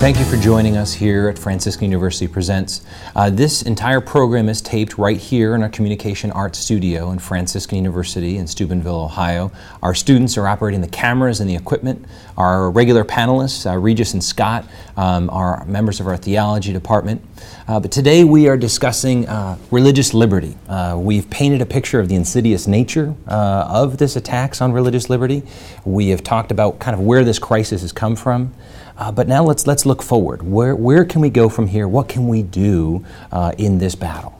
[0.04, 2.82] Thank you for joining us here at Franciscan University Presents.
[3.16, 7.78] Uh, this entire program is taped right here in our Communication Arts Studio in Franciscan
[7.78, 9.50] University in Steubenville, Ohio.
[9.82, 12.04] Our students are operating the cameras and the equipment.
[12.36, 17.26] Our regular panelists, uh, Regis and Scott, um, are members of our theology department.
[17.70, 20.58] Uh, but today we are discussing uh, religious liberty.
[20.68, 25.10] Uh, we've painted a picture of the insidious nature uh, of this attacks on religious
[25.10, 25.44] liberty.
[25.86, 28.54] We have talked about kind of where this crisis has come from.
[28.98, 30.44] Uh, but now let's let's look forward.
[30.44, 31.88] Where where can we go from here?
[31.88, 34.40] What can we do uh, in this battle?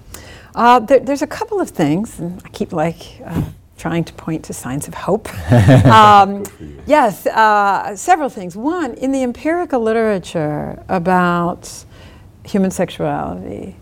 [0.56, 3.44] Uh, there, there's a couple of things, and I keep like uh,
[3.78, 5.28] trying to point to signs of hope.
[5.86, 6.44] um,
[6.86, 8.56] yes, uh, several things.
[8.56, 11.86] One, in the empirical literature about
[12.46, 13.76] human sexuality,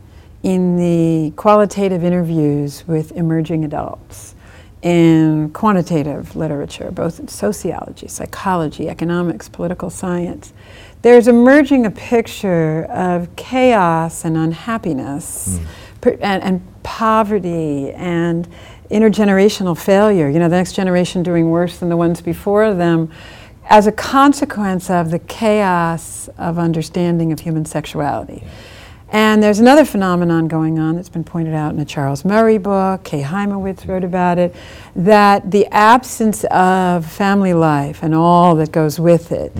[0.43, 4.35] in the qualitative interviews with emerging adults,
[4.81, 10.53] in quantitative literature, both in sociology, psychology, economics, political science,
[11.01, 15.65] there's emerging a picture of chaos and unhappiness hmm.
[16.01, 18.47] per- and, and poverty and
[18.89, 23.09] intergenerational failure, you know, the next generation doing worse than the ones before them,
[23.69, 28.43] as a consequence of the chaos of understanding of human sexuality.
[29.13, 33.03] And there's another phenomenon going on that's been pointed out in a Charles Murray book,
[33.03, 34.55] Kay Hymowitz wrote about it,
[34.95, 39.51] that the absence of family life and all that goes with it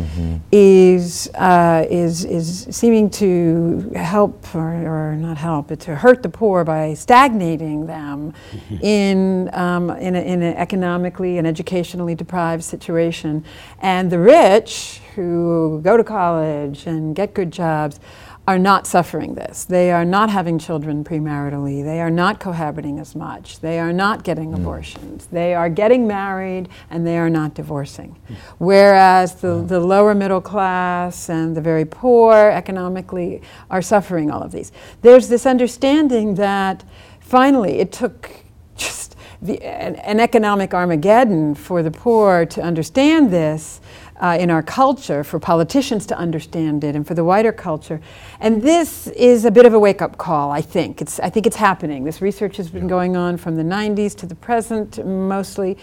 [0.54, 6.30] is uh, is is seeming to help or, or not help, but to hurt the
[6.30, 8.34] poor by stagnating them
[8.82, 13.44] in um, in, a, in an economically and educationally deprived situation,
[13.80, 18.00] and the rich who go to college and get good jobs
[18.48, 19.66] are not suffering this.
[19.66, 21.84] They are not having children premaritally.
[21.84, 23.60] They are not cohabiting as much.
[23.60, 24.62] They are not getting hmm.
[24.62, 25.28] abortions.
[25.28, 28.18] They are getting married and they are not divorcing.
[28.58, 29.68] Whereas the, hmm.
[29.68, 34.72] the lower middle class and the very poor economically are suffering all of these.
[35.02, 36.84] There's this understanding that
[37.20, 38.32] finally it took
[38.76, 43.82] just the, an, an economic Armageddon for the poor to understand this
[44.22, 48.00] uh, in our culture, for politicians to understand it, and for the wider culture.
[48.40, 51.02] And this is a bit of a wake up call, I think.
[51.02, 52.04] It's, I think it's happening.
[52.04, 55.78] This research has been going on from the 90s to the present mostly.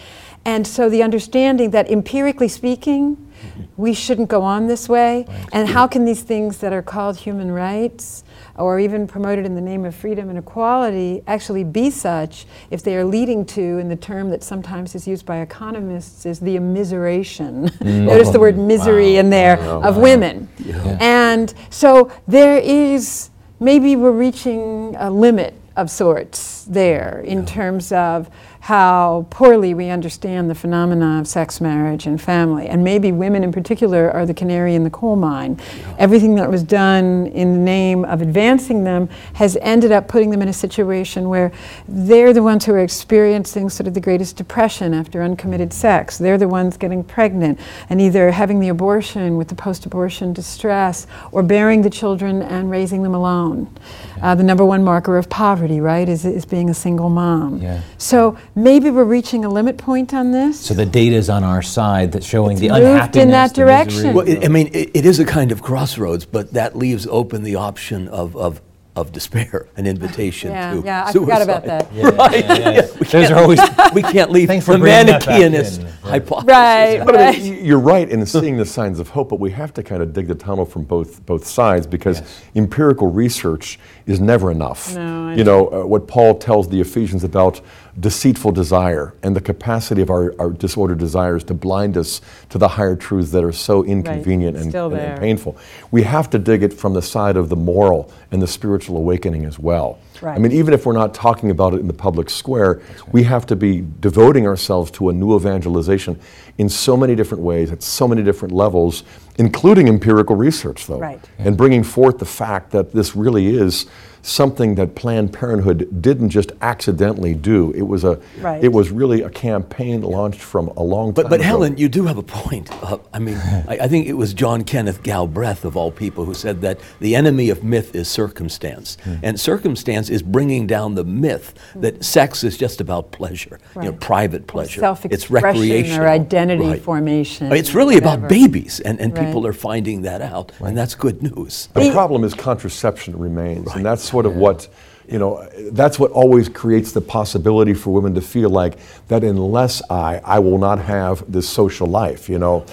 [0.45, 3.63] And so the understanding that empirically speaking, mm-hmm.
[3.77, 5.27] we shouldn't go on this way.
[5.53, 8.23] And how can these things that are called human rights
[8.59, 12.97] or even promoted in the name of freedom and equality actually be such if they
[12.97, 17.71] are leading to, in the term that sometimes is used by economists, is the immiseration.
[17.79, 18.05] Mm.
[18.07, 19.21] Notice the word misery wow.
[19.21, 19.83] in there wow.
[19.83, 20.03] of wow.
[20.03, 20.49] women.
[20.59, 20.99] Yeah.
[21.01, 23.31] And so there is,
[23.61, 27.45] maybe we're reaching a limit of sorts there in yeah.
[27.45, 28.29] terms of
[28.69, 32.69] how poorly we understand the phenomena of sex marriage and family.
[32.69, 35.59] And maybe women in particular are the canary in the coal mine.
[35.99, 40.43] Everything that was done in the name of advancing them has ended up putting them
[40.43, 41.51] in a situation where
[41.89, 46.19] they're the ones who are experiencing sort of the greatest depression after uncommitted sex.
[46.19, 47.59] They're the ones getting pregnant
[47.89, 52.71] and either having the abortion with the post abortion distress or bearing the children and
[52.71, 53.75] raising them alone.
[54.21, 57.63] Uh, the number one marker of poverty, right, is, is being a single mom.
[57.63, 57.81] Yeah.
[57.97, 60.61] So maybe we're reaching a limit point on this.
[60.61, 63.23] So the data is on our side that's showing it's the unhappiness.
[63.23, 64.15] in that direction.
[64.15, 67.43] Well, it, I mean, it, it is a kind of crossroads, but that leaves open
[67.43, 68.61] the option of, of
[68.97, 71.25] of despair, an invitation yeah, to yeah, yeah, I suicide.
[71.25, 71.93] forgot about that.
[71.93, 72.45] Yeah, right?
[72.45, 73.61] Yeah, yeah, we Those are always
[73.95, 76.49] we can't leave the Manichaeist hypothesis.
[76.49, 77.37] Right, but right.
[77.37, 80.03] I mean, you're right in seeing the signs of hope, but we have to kind
[80.03, 82.43] of dig the tunnel from both both sides because yes.
[82.55, 84.95] empirical research is never enough.
[84.95, 87.61] No, you know uh, what Paul tells the Ephesians about
[88.01, 92.69] deceitful desire and the capacity of our, our, disordered desires to blind us to the
[92.69, 94.67] higher truths that are so inconvenient right.
[94.67, 95.57] and, and, and, painful.
[95.91, 99.45] We have to dig it from the side of the moral and the spiritual awakening
[99.45, 99.99] as well.
[100.21, 100.35] Right.
[100.35, 103.13] I mean, even if we're not talking about it in the public square, right.
[103.13, 106.19] we have to be devoting ourselves to a new evangelization
[106.59, 109.05] in so many different ways, at so many different levels,
[109.37, 111.21] including empirical research, though, right.
[111.39, 113.87] and bringing forth the fact that this really is
[114.29, 117.73] something that Planned Parenthood didn't just accidentally do.
[117.73, 118.63] It was a, right.
[118.63, 121.25] it was really a campaign launched from a long time.
[121.25, 121.45] But, but ago.
[121.45, 122.71] Helen, you do have a point.
[122.83, 126.35] Uh, I mean, I, I, think it was John Kenneth Galbraith of all people who
[126.35, 129.15] said that the enemy of myth is circumstance, hmm.
[129.23, 133.85] and circumstance is bringing down the myth that sex is just about pleasure, right.
[133.85, 134.97] you know, private pleasure.
[135.05, 136.83] It's recreation or identity right.
[136.83, 137.51] formation.
[137.53, 141.69] It's really about babies, and, and people are finding that out, and that's good news.
[141.75, 144.69] The problem is contraception remains, and that's sort of what
[145.09, 149.81] you know that's what always creates the possibility for women to feel like that unless
[149.91, 152.67] i i will not have this social life you know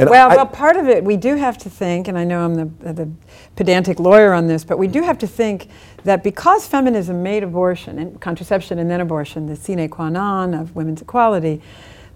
[0.00, 2.56] well I, well part of it we do have to think and i know i'm
[2.56, 3.08] the, the
[3.54, 5.68] pedantic lawyer on this but we do have to think
[6.02, 10.74] that because feminism made abortion and contraception and then abortion the sine qua non of
[10.74, 11.62] women's equality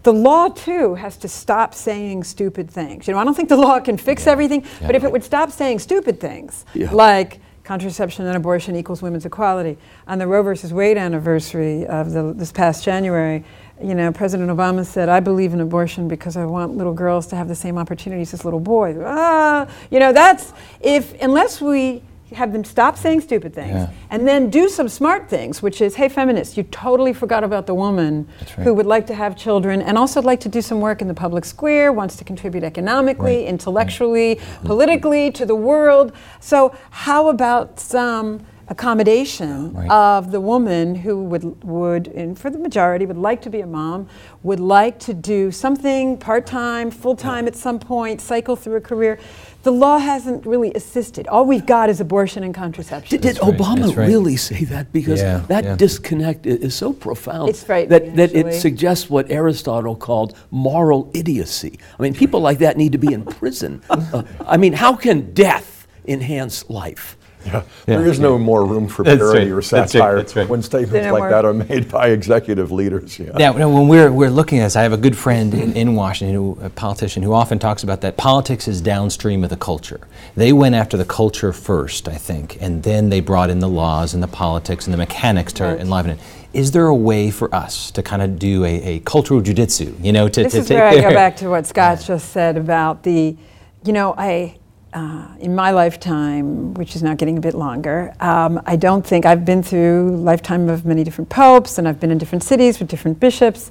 [0.03, 3.07] the law too has to stop saying stupid things.
[3.07, 4.33] You know, I don't think the law can fix yeah.
[4.33, 6.91] everything, yeah, but if it would stop saying stupid things, yeah.
[6.91, 9.79] like contraception and abortion equals women's equality.
[10.07, 13.45] On the Roe versus Wade anniversary of the, this past January,
[13.83, 17.37] you know, President Obama said, I believe in abortion because I want little girls to
[17.37, 18.97] have the same opportunities as little boys.
[19.01, 22.03] Ah, you know, that's, if, unless we
[22.35, 23.91] have them stop saying stupid things yeah.
[24.11, 27.75] and then do some smart things, which is, hey, feminists, you totally forgot about the
[27.75, 28.51] woman right.
[28.65, 31.15] who would like to have children and also like to do some work in the
[31.15, 33.47] public square, wants to contribute economically, right.
[33.47, 34.39] intellectually, right.
[34.39, 34.67] Mm-hmm.
[34.67, 36.13] politically to the world.
[36.41, 43.07] So, how about some accommodation of the woman who would, would, and for the majority,
[43.07, 44.09] would like to be a mom,
[44.43, 48.81] would like to do something part time, full time at some point, cycle through a
[48.81, 49.19] career
[49.63, 51.27] the law hasn't really assisted.
[51.29, 53.21] All we've got is abortion and contraception.
[53.21, 54.09] Did, did Obama right.
[54.09, 54.93] really say that?
[54.93, 55.77] Because yeah, that yeah.
[55.77, 61.79] disconnect is, so profound it's that, that it suggests what Aristotle called moral idiocy.
[61.99, 63.83] I mean, people like that need to be in prison.
[64.13, 67.17] Uh, I mean, how can death enhance life?
[67.45, 67.53] Yeah.
[67.53, 67.63] yeah.
[67.99, 69.59] There is no more room for parody right.
[69.59, 70.43] or satire That's right.
[70.43, 73.19] That's when statements like that are made by executive leaders.
[73.19, 73.33] Yeah.
[73.39, 76.35] yeah when we're, we're looking at this, I have a good friend in, in Washington,
[76.35, 80.01] who, a politician, who often talks about that politics is downstream of the culture.
[80.37, 84.15] They went after the culture first, I think, and then they brought in the laws
[84.15, 85.81] and the politics and the mechanics to right.
[85.81, 86.21] enliven it
[86.53, 90.05] is there a way for us to kind of do a, a cultural jujitsu?
[90.05, 92.57] You know, to, this to is where I go back to what Scott just said
[92.57, 93.37] about the,
[93.85, 94.59] you know, I
[94.93, 99.25] uh, in my lifetime, which is now getting a bit longer, um, I don't think
[99.25, 102.89] I've been through lifetime of many different popes, and I've been in different cities with
[102.89, 103.71] different bishops.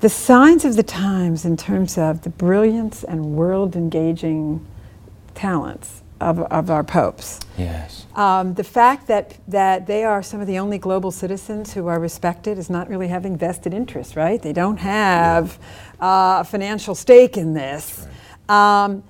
[0.00, 4.64] The signs of the times, in terms of the brilliance and world-engaging
[5.34, 8.06] talents of, of our popes, Yes.
[8.14, 11.98] um, the fact that, that they are some of the only global citizens who are
[11.98, 14.40] respected is not really having vested interests, right?
[14.40, 15.58] They don't have
[16.00, 18.06] uh, a financial stake in this.
[18.48, 19.02] Um,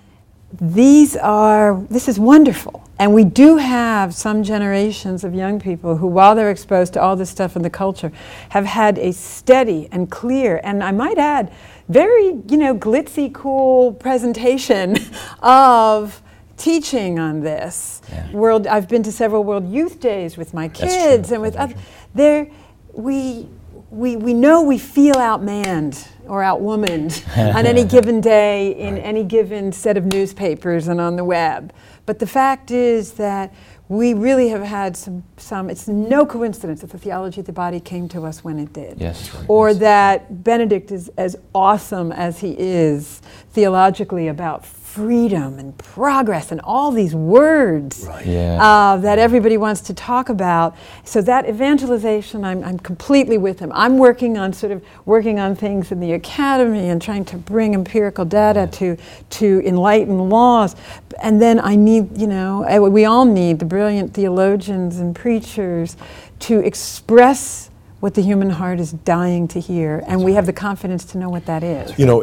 [0.61, 2.89] these are, this is wonderful.
[2.99, 7.17] And we do have some generations of young people who, while they're exposed to all
[7.17, 8.13] this stuff in the culture,
[8.51, 11.53] have had a steady and clear, and I might add,
[11.89, 14.97] very, you know, glitzy, cool presentation
[15.43, 16.23] of
[16.57, 18.01] teaching on this.
[18.09, 18.31] Yeah.
[18.31, 21.75] World, I've been to several World Youth Days with my kids and with other.
[22.15, 22.49] There,
[22.93, 23.49] we,
[23.91, 27.23] we, we know we feel outmanned or outwomaned
[27.55, 31.73] on any given day in any given set of newspapers and on the web.
[32.07, 33.55] But the fact is that
[33.89, 37.81] we really have had some, some it's no coincidence that the theology of the body
[37.81, 38.99] came to us when it did.
[38.99, 39.33] Yes.
[39.35, 39.45] Right.
[39.49, 43.21] Or that Benedict is as awesome as he is
[43.53, 44.65] theologically about
[44.95, 48.27] freedom and progress and all these words Right.
[48.27, 48.59] Yeah.
[48.63, 50.77] uh, that everybody wants to talk about.
[51.05, 53.73] So that evangelization, I'm, I'm completely with him.
[53.75, 57.75] I'm working on sort of working on things in the academy and trying to bring
[57.75, 58.97] empirical data to
[59.31, 60.77] to enlighten laws.
[61.21, 65.97] And then I need, you know, we all need the brilliant theologians and preachers
[66.41, 67.71] to express
[68.05, 71.31] what the human heart is dying to hear, and we have the confidence to know
[71.31, 71.99] what that is.
[71.99, 72.23] You know,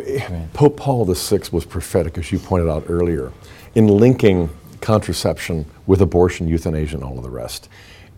[0.53, 3.31] Pope Paul VI was prophetic, as you pointed out earlier,
[3.73, 4.51] in linking
[4.81, 7.67] contraception with abortion, euthanasia, and all of the rest.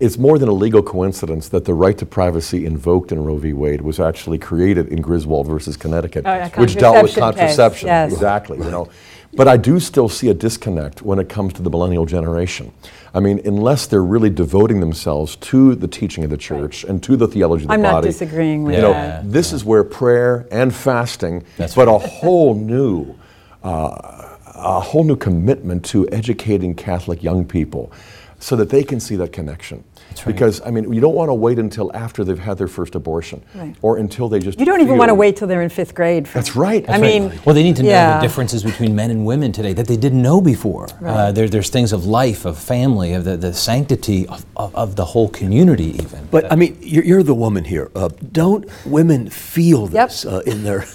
[0.01, 3.53] It's more than a legal coincidence that the right to privacy invoked in Roe v.
[3.53, 7.87] Wade was actually created in Griswold versus Connecticut, Oh, a which dealt with contraception contraception.
[7.87, 8.11] yes.
[8.11, 8.89] Exactly, you know.
[9.35, 12.71] But I do still see a disconnect when it comes to the millennial generation.
[13.15, 17.15] I mean, unless they're really devoting themselves to the teaching of the church and to
[17.15, 17.87] the theology of the body.
[17.87, 19.31] I'm not disagreeing with You know, that.
[19.31, 23.15] this is where prayer and fasting, That's but a whole new,
[23.63, 27.91] uh, a whole new commitment to educating Catholic young people,
[28.39, 29.83] so that they can see that connection.
[30.11, 30.25] Right.
[30.25, 33.43] Because I mean, you don't want to wait until after they've had their first abortion,
[33.55, 33.75] Right.
[33.81, 34.59] or until they just.
[34.59, 36.27] You don't even want to wait till they're in fifth grade.
[36.27, 36.83] for- That's right.
[36.87, 37.21] I That's right.
[37.31, 38.17] mean, Well, they need to know yeah.
[38.19, 40.87] the differences between men and women today that they didn't know before.
[41.03, 44.95] Uh, there, there's things of life, of family, of the, the sanctity of, of, of
[44.95, 46.27] the whole community, even.
[46.31, 47.89] But I mean, you're, you're the woman here.
[47.95, 50.09] Uh, don't women feel Yep.
[50.09, 50.85] this uh, in their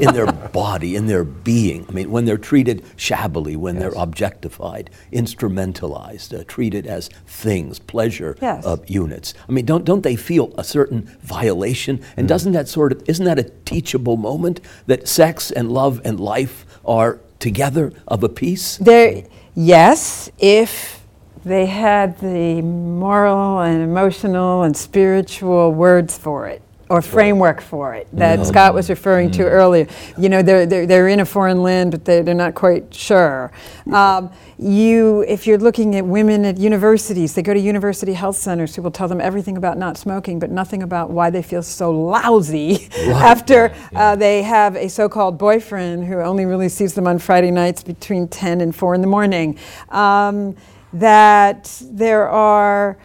[0.00, 1.86] in their body, in their being?
[1.88, 8.36] I mean, when they're treated shabbily, when they're objectified, instrumentalized, uh, treated as things, pleasure
[8.40, 8.64] Yes.
[8.64, 9.34] uh, units.
[9.48, 12.00] I mean, don't don't they feel a certain violation?
[12.16, 16.18] And doesn't that sort of isn't that a teachable moment that sex and love and
[16.20, 18.76] life are together of a piece?
[18.78, 21.04] There, yes, if
[21.44, 28.08] they had the moral and emotional and spiritual words for it or framework for it
[28.12, 29.86] that Scott was referring to earlier.
[30.16, 33.52] You know, they're, they're, they're in a foreign land, but they're, they're not quite sure.
[33.92, 38.74] Um, you, if you're looking at women at universities, they go to university health centers
[38.74, 41.90] who will tell them everything about not smoking, but nothing about why they feel so
[41.90, 47.50] lousy after uh, they have a so-called boyfriend who only really sees them on Friday
[47.50, 49.58] nights between 10 and 4 in the morning.
[49.90, 50.56] Um,
[50.92, 52.96] that there are,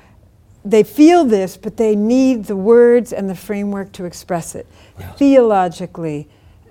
[0.65, 4.65] they feel this, but they need the words and the framework to express it.
[5.17, 6.27] Theologically,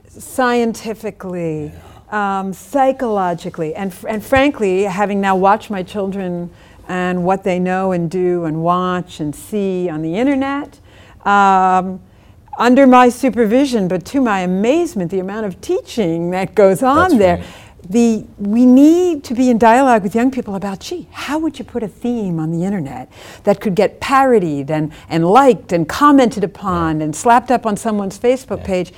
[0.08, 1.72] scientifically,
[2.10, 6.50] um, psychologically, and, fr- and frankly, having now watched my children
[6.88, 10.78] and what they know and do and watch and see on the internet,
[11.24, 12.00] um,
[12.58, 17.16] under my supervision, but to my amazement, the amount of teaching that goes on That's
[17.16, 17.36] there.
[17.38, 17.46] right.
[17.90, 21.64] The, we need to be in dialogue with young people about, gee, how would you
[21.64, 23.10] put a theme on the internet
[23.42, 28.18] that could get parodied and, and liked and commented upon and slapped up on someone's
[28.18, 28.92] Facebook page?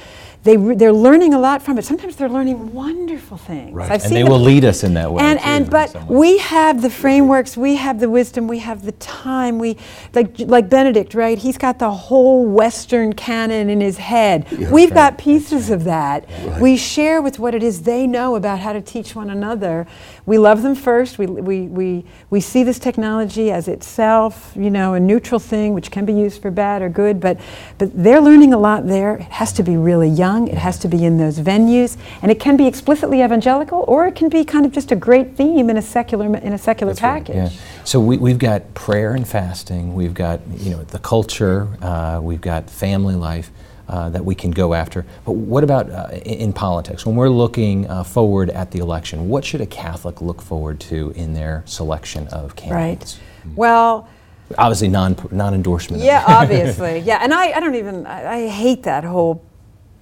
[0.45, 1.87] They, re- they're learning a lot from it.
[1.87, 3.73] Sometimes they're learning wonderful things.
[3.73, 3.91] Right.
[3.91, 5.23] I've and seen they will lead us in that way.
[5.23, 8.93] And, too, and but we have the frameworks, we have the wisdom, we have the
[8.93, 9.59] time.
[9.59, 9.79] We
[10.15, 11.39] like like Benedict, right?
[11.39, 14.51] He's got the whole Western canon in his head.
[14.71, 16.29] We've got pieces of that.
[16.61, 19.87] We share with what it is they know about how to teach one another.
[20.27, 21.19] We love them first.
[21.19, 25.91] We, we, we, we see this technology as itself, you know, a neutral thing which
[25.91, 27.39] can be used for bad or good, but
[27.79, 29.17] but they're learning a lot there.
[29.17, 30.34] It has to be really young.
[30.49, 34.15] It has to be in those venues, and it can be explicitly evangelical, or it
[34.15, 37.37] can be kind of just a great theme in a secular in a secular package.
[37.37, 37.51] Yeah.
[37.85, 39.95] So we, we've got prayer and fasting.
[39.95, 41.69] We've got you know the culture.
[41.81, 43.51] Uh, we've got family life.
[43.87, 45.05] uh, that we can go after.
[45.27, 47.05] But what about uh, in, politics?
[47.05, 51.13] When we're looking uh, forward at the election, what should a Catholic look forward to
[51.15, 53.19] in their selection of candidates?
[53.45, 53.57] Right.
[53.57, 54.09] Well,
[54.57, 56.03] Obviously, non non endorsement.
[56.03, 59.43] yeah, obviously, yeah, and I, I don't even I, I hate that whole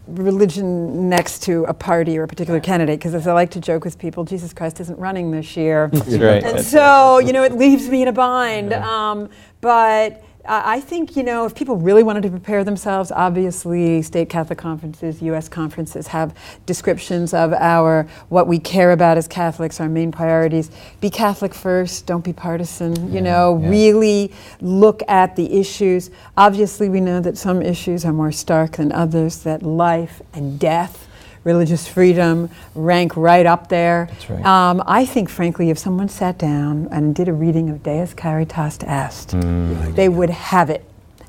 [0.06, 3.84] religion next to a party or a particular candidate because as I like to joke
[3.84, 5.86] with people, Jesus Christ isn't running this year.
[5.86, 6.42] Right.
[6.42, 8.72] And so, you know, it leaves me in a bind.
[8.72, 9.30] Um,
[9.60, 14.58] but I think, you know, if people really wanted to prepare themselves, obviously state Catholic
[14.58, 15.48] conferences, U.S.
[15.48, 16.36] conferences have
[16.66, 20.70] descriptions of our, what we care about as Catholics, our main priorities.
[21.00, 23.68] Be Catholic first, don't be partisan, you know, yeah.
[23.68, 26.10] really look at the issues.
[26.36, 31.08] Obviously, we know that some issues are more stark than others, that life and death
[31.44, 34.08] religious freedom rank right up there.
[34.10, 34.44] That's right.
[34.44, 38.78] Um, I think, frankly, if someone sat down and did a reading of Deus Caritas
[38.82, 39.94] Est, Mm.
[39.94, 40.84] they would have it.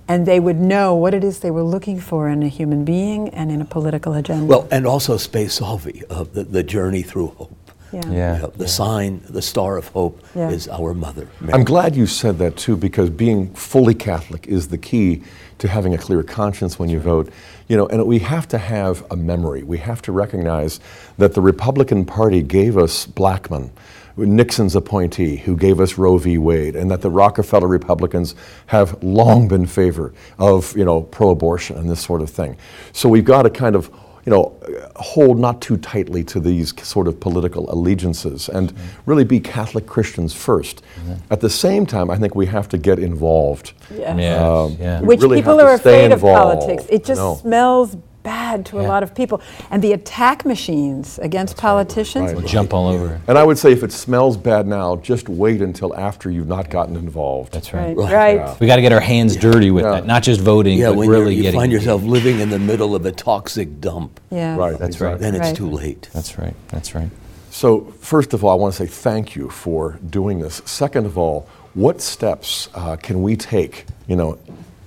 [0.07, 3.29] And they would know what it is they were looking for in a human being
[3.29, 4.45] and in a political agenda.
[4.45, 7.62] Well, and also Spe Salvi, uh, the, the journey through hope.
[7.93, 8.01] Yeah.
[8.11, 8.35] Yeah.
[8.35, 10.49] You know, the sign, the star of hope Yeah.
[10.49, 11.27] is our mother.
[11.39, 11.53] Mary.
[11.53, 15.23] I'm glad you said that too, because being fully Catholic is the key
[15.59, 17.29] to having a clear conscience when you vote.
[17.67, 19.63] You know, and we have to have a memory.
[19.63, 20.79] We have to recognize
[21.17, 23.69] that the Republican Party gave us Blackmun,
[24.17, 26.37] Nixon's appointee, who gave us Roe v.
[26.37, 28.35] Wade, and that the Rockefeller Republicans
[28.67, 32.57] have long been in favor of, you know, pro-abortion and this sort of thing.
[32.91, 33.89] So we've got to kind of
[34.25, 34.53] you know,
[34.95, 38.71] hold not too tightly to these sort of political allegiances and
[39.05, 40.81] really be Catholic Christians 1st
[41.29, 43.73] At the same time, I think we have to get involved.
[43.93, 44.15] Yeah.
[44.17, 44.47] Yeah.
[44.47, 45.01] Um, yeah.
[45.01, 46.61] Which really people are stay afraid of involved.
[46.61, 46.85] politics.
[46.89, 47.35] It just No.
[47.35, 49.41] smells bad to a lot of people.
[49.69, 52.35] And the attack machines against politicians, Right.
[52.37, 53.19] We'll jump all over.
[53.27, 56.69] And I would say if it smells bad now, just wait until after you've not
[56.69, 57.53] gotten involved.
[57.53, 57.95] That's right.
[57.95, 58.39] right, Right.
[58.39, 58.59] right.
[58.59, 59.91] We got to get our hands dirty with Yeah.
[59.91, 62.59] that, not just voting, yeah, but when really you're, you find yourself living in the
[62.59, 64.55] middle of a toxic dump, Yeah.
[64.55, 64.77] Right.
[64.79, 65.19] That's right.
[65.19, 65.55] then it's Right.
[65.55, 66.09] too late.
[66.13, 66.55] That's right.
[66.69, 67.09] That's right.
[67.51, 70.61] So, first of all, I want to say thank you for doing this.
[70.65, 71.45] Second of all,
[71.75, 74.37] what steps uh, can we take, you know,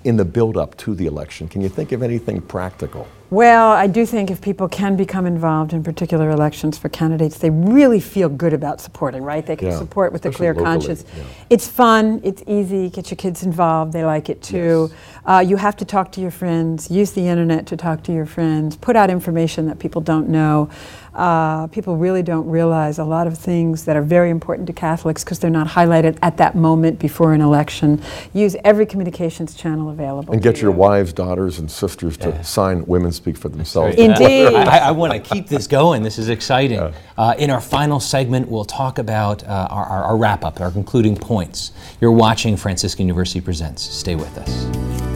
[0.04, 1.46] in the build-up to the election?
[1.48, 3.06] Can you think of anything practical?
[3.28, 7.50] Well, I do think if people can become involved in particular elections for candidates, they
[7.50, 9.44] really feel good about supporting, right?
[9.44, 11.04] They can Yeah, support with a clear locally, conscience.
[11.16, 11.24] yeah.
[11.50, 14.90] It's fun, it's easy, get your kids involved, they like it too.
[15.24, 18.26] Uh, you have to talk to your friends, use the internet to talk to your
[18.26, 20.68] friends, put out information that people don't know.
[21.16, 25.24] Uh, people really don't realize a lot of things that are very important to Catholics
[25.24, 28.02] because they're not highlighted at that moment before an election.
[28.34, 30.34] Use every communications channel available.
[30.34, 30.76] And get your you.
[30.76, 33.96] wives, daughters, and sisters to sign Women Speak for Themselves.
[33.96, 34.54] Indeed.
[34.54, 36.02] I, I want to keep this going.
[36.02, 36.92] This is exciting.
[37.16, 40.70] Uh, in our final segment, we'll talk about uh, our, our, our wrap up, our
[40.70, 41.72] concluding points.
[42.00, 43.82] You're watching Franciscan University Presents.
[43.82, 45.15] Stay with us.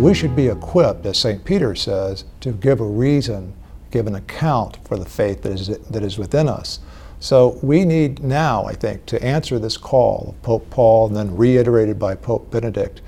[0.00, 1.44] We should be equipped, as St.
[1.44, 3.52] Peter says, to give a reason,
[3.90, 6.80] give an account for the faith that is, that is within us.
[7.18, 11.36] So we need now, I think, to answer this call of Pope Paul and then
[11.36, 13.02] reiterated by Pope Benedict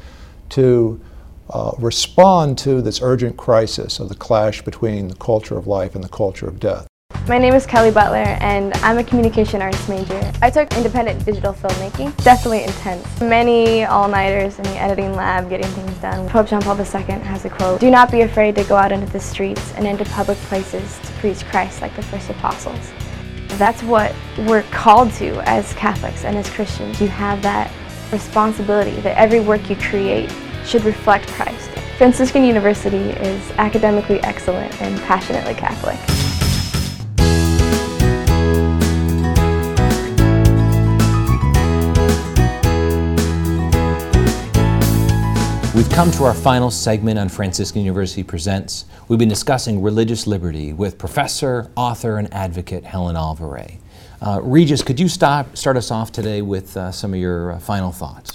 [0.51, 1.01] to
[1.49, 6.05] uh, respond to this urgent crisis of the clash between the culture of life and
[6.05, 6.86] the culture of death.
[7.29, 10.33] My name is Kelly Butler and I'm a communication arts major.
[10.43, 12.16] I took independent digital filmmaking.
[12.25, 13.20] Definitely intense.
[13.20, 16.29] Many all-nighters in the editing lab getting things done.
[16.29, 16.85] Pope John Paul II
[17.20, 20.05] has a quote, Do not be afraid to go out into the streets and into
[20.07, 22.91] public places to preach Christ like the first apostles.
[23.51, 27.01] That's what we're called to as Catholics and as Christians.
[27.01, 27.73] You have that
[28.11, 31.70] responsibility that every work you create should reflect Christ.
[31.99, 36.01] Franciscan University is academically excellent and passionately Catholic.
[45.75, 48.85] We've come to our final segment on Franciscan University Presents.
[49.09, 53.79] We've been discussing religious liberty with professor, author, and advocate Helen Alvare.
[54.20, 57.59] Uh, Regis, could you stop, start us off today with uh, some of your uh,
[57.59, 58.35] final thoughts?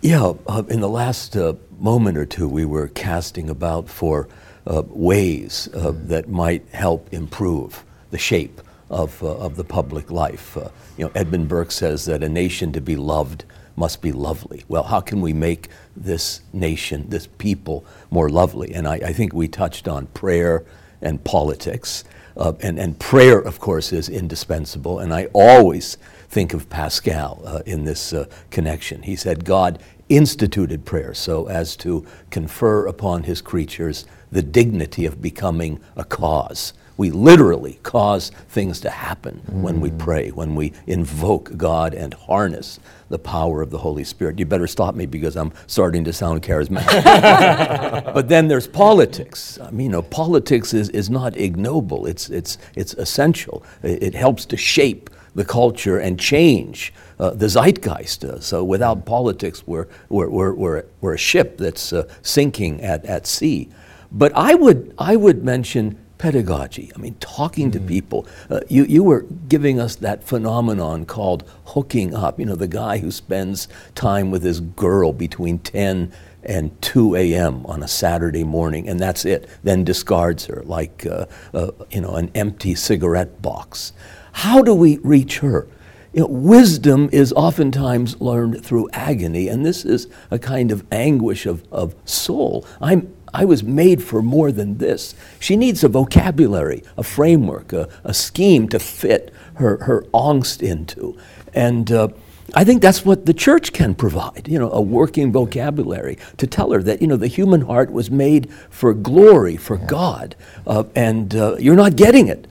[0.00, 4.26] Yeah, uh, in the last uh, moment or two, we were casting about for
[4.66, 10.56] uh, ways uh, that might help improve the shape of, of the public life.
[10.96, 13.44] You know, Edmund Burke says that a nation to be loved
[13.76, 14.64] must be lovely.
[14.68, 18.74] Well, how can we make this nation, this people, more lovely?
[18.74, 20.64] And I, I think we touched on prayer
[21.00, 22.04] and politics.
[22.36, 24.98] Uh, and, and prayer, of course, is indispensable.
[24.98, 25.96] And I always
[26.28, 29.02] think of Pascal uh, in this uh, connection.
[29.02, 29.78] He said God
[30.08, 36.72] instituted prayer so as to confer upon his creatures the dignity of becoming a cause
[36.96, 39.60] we literally cause things to happen mm.
[39.60, 44.38] when we pray, when we invoke God and harness the power of the Holy Spirit.
[44.38, 48.14] You better stop me because I'm starting to sound charismatic.
[48.14, 49.58] but then there's politics.
[49.60, 53.62] I mean, you know, politics is, is not ignoble, it's, it's, it's essential.
[53.82, 58.24] It, it helps to shape the culture and change uh, the zeitgeist.
[58.24, 63.04] Uh, so without politics, we're, we're, we're, we're, we're a ship that's uh, sinking at,
[63.04, 63.68] at sea.
[64.16, 66.90] But I would, I would mention pedagogy.
[66.94, 67.84] I mean, talking mm-hmm.
[67.84, 68.26] to people.
[68.48, 72.40] Uh, you, you were giving us that phenomenon called hooking up.
[72.40, 76.12] You know, the guy who spends time with his girl between 10
[76.42, 77.66] and 2 a.m.
[77.66, 82.14] on a Saturday morning, and that's it, then discards her like, uh, uh, you know,
[82.14, 83.92] an empty cigarette box.
[84.32, 85.66] How do we reach her?
[86.12, 91.44] You know, wisdom is oftentimes learned through agony, and this is a kind of anguish
[91.46, 92.64] of, of soul.
[92.80, 95.14] I'm, I was made for more than this.
[95.38, 101.18] She needs a vocabulary, a framework, a, a scheme to fit her, her angst into.
[101.52, 102.08] And uh,
[102.54, 106.70] I think that's what the church can provide, you know, a working vocabulary to tell
[106.72, 110.34] her that, you know, the human heart was made for glory, for God,
[110.66, 112.46] uh, and uh, you're not getting it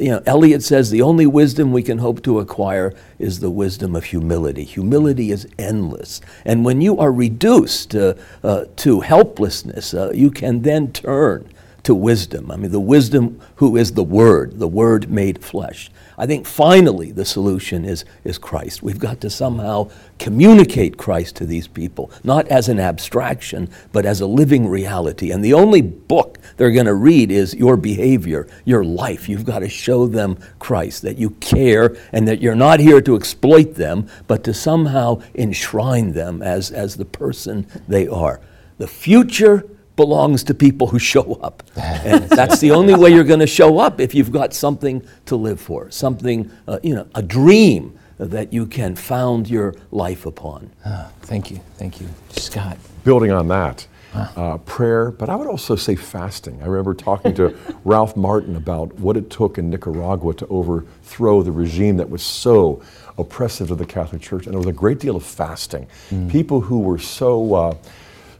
[0.00, 3.94] you know, Eliot says the only wisdom we can hope to acquire is the wisdom
[3.94, 4.64] of humility.
[4.64, 6.22] Humility is endless.
[6.46, 11.94] And when you are reduced uh, uh, to helplessness, uh, you can then turn to
[11.94, 12.50] wisdom.
[12.50, 15.90] I mean, the wisdom who is the Word, the Word made flesh.
[16.20, 18.82] I think finally the solution is, is Christ.
[18.82, 24.20] We've got to somehow communicate Christ to these people, not as an abstraction, but as
[24.20, 25.30] a living reality.
[25.30, 29.30] And the only book they're going to read is your behavior, your life.
[29.30, 33.16] You've got to show them Christ, that you care, and that you're not here to
[33.16, 38.42] exploit them, but to somehow enshrine them as, as the person they are.
[38.76, 39.66] The future
[40.00, 41.62] belongs to people who show up.
[42.10, 45.36] And that's the only way you're going to show up if you've got something to
[45.36, 50.70] live for, something, uh, you know, a dream that you can found your life upon.
[50.86, 51.60] Oh, thank you.
[51.76, 52.08] Thank you.
[52.30, 52.78] Scott.
[53.04, 56.62] Building on that, uh, prayer, but I would also say fasting.
[56.62, 61.52] I remember talking to Ralph Martin about what it took in Nicaragua to overthrow the
[61.52, 62.82] regime that was so
[63.18, 65.86] oppressive to the Catholic Church, and there was a great deal of fasting.
[66.10, 66.30] Mm.
[66.30, 67.74] People who were so uh,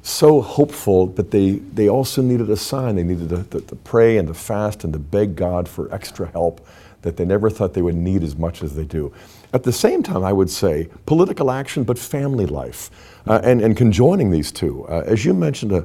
[0.03, 2.97] so hopeful, but they, they also needed a sign.
[2.97, 6.27] They needed to, to, to, pray and to fast and to beg God for extra
[6.29, 6.67] help
[7.03, 9.13] that they never thought they would need as much as they do.
[9.53, 12.89] At the same time, I would say political action, but family life,
[13.27, 14.87] uh, and, and conjoining these two.
[14.89, 15.83] Uh, as you mentioned uh,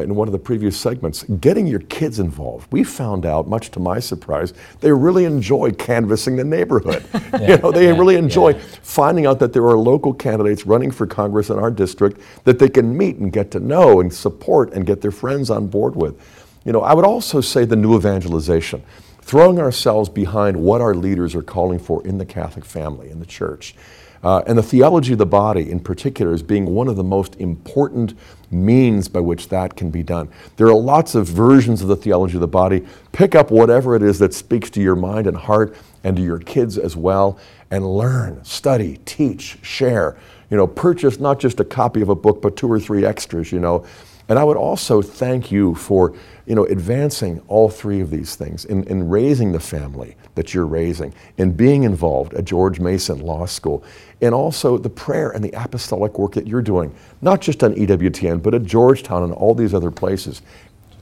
[0.00, 2.70] in one of the previous segments, getting your kids involved.
[2.72, 7.04] We found out, much to my surprise, they really enjoy canvassing the neighborhood.
[7.32, 8.62] yeah, you know, they yeah, really enjoy yeah.
[8.82, 12.68] finding out that there are local candidates running for Congress in our district that they
[12.68, 16.20] can meet and get to know and support and get their friends on board with.
[16.64, 18.82] You know, I would also say the new evangelization
[19.28, 23.26] throwing ourselves behind what our leaders are calling for in the Catholic family, in the
[23.26, 23.74] church.
[24.22, 27.36] Uh, and the theology of the body, in particular, is being one of the most
[27.36, 28.14] important
[28.50, 30.30] means by which that can be done.
[30.56, 32.86] There are lots of versions of the theology of the body.
[33.12, 36.38] Pick up whatever it is that speaks to your mind and heart and to your
[36.38, 37.38] kids as well,
[37.70, 40.16] and learn, study, teach, share.
[40.48, 43.52] You know, purchase not just a copy of a book, but two or three extras,
[43.52, 43.84] you know.
[44.28, 46.14] And I would also thank you for
[46.48, 50.66] you know, advancing all three of these things, in, in raising the family that you're
[50.66, 53.84] raising, in being involved at George Mason Law School,
[54.22, 58.42] and also the prayer and the apostolic work that you're doing, not just on EWTN,
[58.42, 60.40] but at Georgetown and all these other places.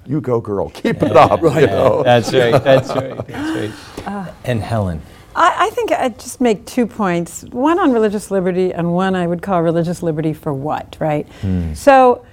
[0.04, 0.68] You go, girl.
[0.74, 1.40] Keep it up.
[1.40, 1.60] right.
[1.60, 2.02] You know?
[2.04, 2.62] That's right.
[2.62, 3.16] That's right.
[3.28, 4.06] That's right.
[4.08, 5.00] Uh, and Helen.
[5.36, 9.28] I, I, think I'd just make two points one on religious liberty, and one I
[9.28, 11.28] would call religious liberty for what, right?
[11.42, 11.76] Mm.
[11.76, 12.24] So,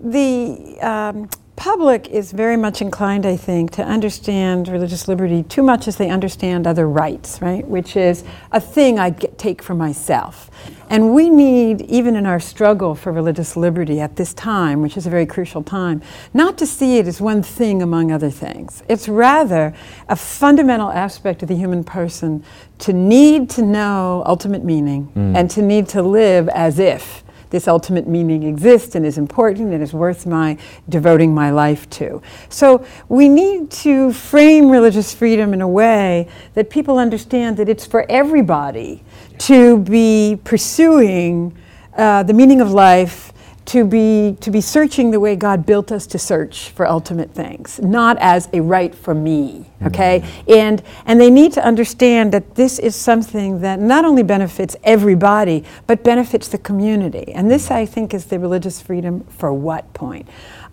[0.00, 5.88] the um, public is very much inclined, I think, to understand religious liberty too much
[5.88, 7.66] as they understand other rights, right?
[7.66, 10.50] Which is a thing I get, take for myself.
[10.88, 15.06] And we need, even in our struggle for religious liberty at this time, which is
[15.08, 16.00] a very crucial time,
[16.32, 18.84] not to see it as one thing among other things.
[18.88, 19.74] It's rather
[20.08, 22.44] a fundamental aspect of the human person
[22.78, 25.36] to need to know ultimate meaning mm.
[25.36, 29.82] and to need to live as if this ultimate meaning exists and is important and
[29.82, 30.56] is worth my
[30.88, 32.22] devoting my life to.
[32.48, 37.86] So we need to frame religious freedom in a way that people understand that it's
[37.86, 39.02] for everybody
[39.38, 41.56] to be pursuing
[41.96, 43.32] uh, the meaning of life
[43.68, 47.78] to be to be searching the way God built us to search for ultimate things,
[47.80, 49.66] not as a right for me.
[49.82, 50.50] Okay, mm-hmm.
[50.50, 55.64] and and they need to understand that this is something that not only benefits everybody
[55.86, 57.32] but benefits the community.
[57.32, 60.26] And this, I think, is the religious freedom for what point.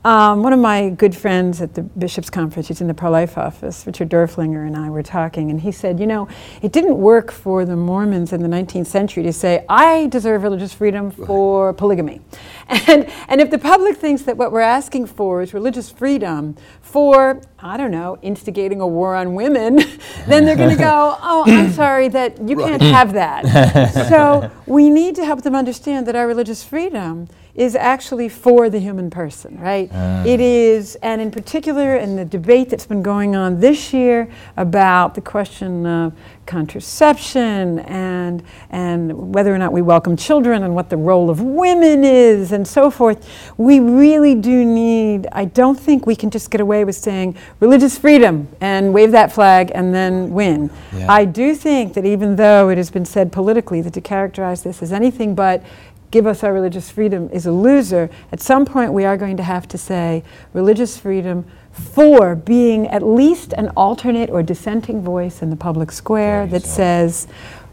[0.05, 3.39] Um, one of my good friends at the Bishop's Conference, he's in the pro life
[3.39, 6.27] office, Richard Doerflinger, and I were talking, and he said, You know,
[6.61, 10.75] it didn't work for the Mormons in the 19th century to say, I deserve religious
[10.75, 12.21] freedom for polygamy.
[12.68, 17.41] And, and if the public thinks that what we're asking for is religious freedom for,
[17.59, 19.76] I don't know, instigating a war on women,
[20.28, 23.45] then they're going to go, Oh, I'm sorry that you can't have that.
[24.09, 28.80] so we need to help them understand that our religious freedom is actually for the
[28.80, 29.89] human person, right?
[29.93, 30.24] Uh.
[30.28, 35.16] It is, and in particular, in the debate that's been going on this year about
[35.16, 36.13] the question of
[36.45, 42.03] contraception and and whether or not we welcome children and what the role of women
[42.03, 45.27] is and so forth, we really do need.
[45.31, 49.31] I don't think we can just get away with saying religious freedom and wave that
[49.31, 50.69] flag and then win.
[50.95, 51.11] Yeah.
[51.11, 54.81] I do think that even though it has been said politically that to characterize this
[54.81, 55.63] as anything but
[56.11, 59.43] give us our religious freedom is a loser, at some point we are going to
[59.43, 65.49] have to say religious freedom for being at least an alternate or dissenting voice in
[65.49, 66.69] the public square that so.
[66.69, 67.27] says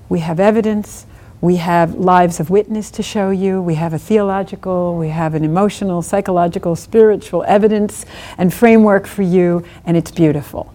[0.09, 1.07] we have evidence,
[1.43, 5.45] we have lives of witness to show you, we have a theological, we have an
[5.45, 8.07] emotional, psychological, spiritual evidence
[8.39, 10.73] and framework for you, and it's beautiful.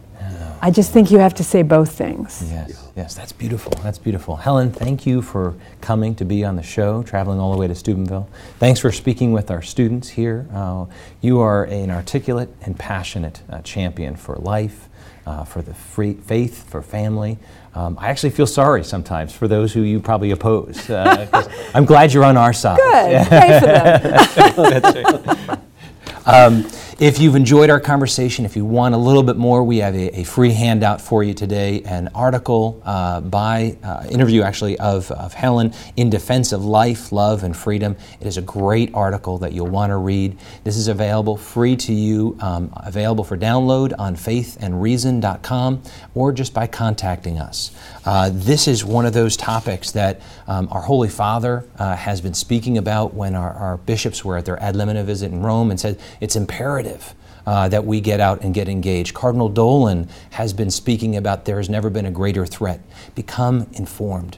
[0.60, 2.44] I just think you have to say both things.
[2.50, 3.72] Yes, yes, that's beautiful.
[3.84, 4.36] That's beautiful.
[4.36, 7.76] Helen, thank you for coming to be on the show, traveling all the way to
[7.76, 8.28] Steubenville.
[8.58, 10.48] Thanks for speaking with our students here.
[10.52, 10.88] Uh,
[11.22, 14.90] you are an articulate and passionate uh, champion for life,
[15.28, 17.38] uh, for the free faith, for family.
[17.78, 20.90] Um, I actually feel sorry sometimes for those who you probably oppose.
[20.90, 22.80] Uh, I'm glad you're on our side.
[22.80, 23.28] Good.
[23.28, 25.62] Pray for them.
[26.26, 26.66] um,
[27.00, 30.22] if you've enjoyed our conversation, if you want a little bit more, we have a,
[30.22, 35.32] a free handout for you today an article uh, by, uh, interview actually, of, of
[35.32, 37.96] Helen in defense of life, love, and freedom.
[38.20, 40.40] It is a great article that you'll want to read.
[40.64, 45.84] This is available free to you, um, available for download on faithandreason.com
[46.16, 47.72] or just by contacting us.
[48.06, 52.34] Uh, this is one of those topics that um, our Holy Father uh, has been
[52.34, 55.80] speaking about when our, our bishops were at their ad limina visit in Rome and
[55.80, 57.14] said it's imperative imperative
[57.46, 59.14] uh, that we get out and get engaged.
[59.14, 62.82] Cardinal Dolan has been speaking about there has never been a greater threat.
[63.16, 64.38] Become informed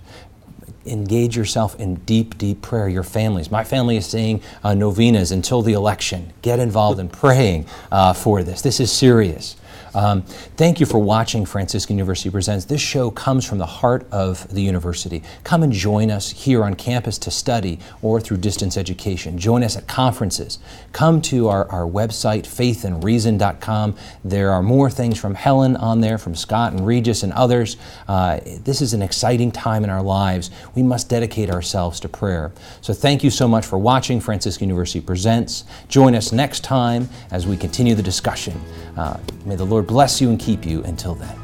[0.85, 2.87] engage yourself in deep, deep prayer.
[2.87, 3.51] Your families.
[3.51, 6.33] My family is saying uh, novenas until the election.
[6.41, 8.61] Get involved in praying uh, for this.
[8.63, 9.55] This is serious.
[9.93, 10.23] Um,
[10.57, 12.65] thank you for watching Franciscan University Presents.
[12.65, 15.23] This show comes from the heart of the university.
[15.43, 19.37] Come and join us here on campus to study or through distance education.
[19.37, 20.59] Join us at conferences.
[20.91, 23.95] Come to our, our website, faithandreason.com.
[24.23, 27.77] There are more things from Helen on there, from Scott and Regis and others.
[28.07, 30.51] Uh, this is an exciting time in our lives.
[30.75, 32.51] We must dedicate ourselves to prayer.
[32.81, 35.63] So thank you so much for watching Franciscan University Presents.
[35.87, 38.59] Join us next time as we continue the discussion.
[38.97, 41.37] Uh, may the Lord Lord bless you and keep you until then.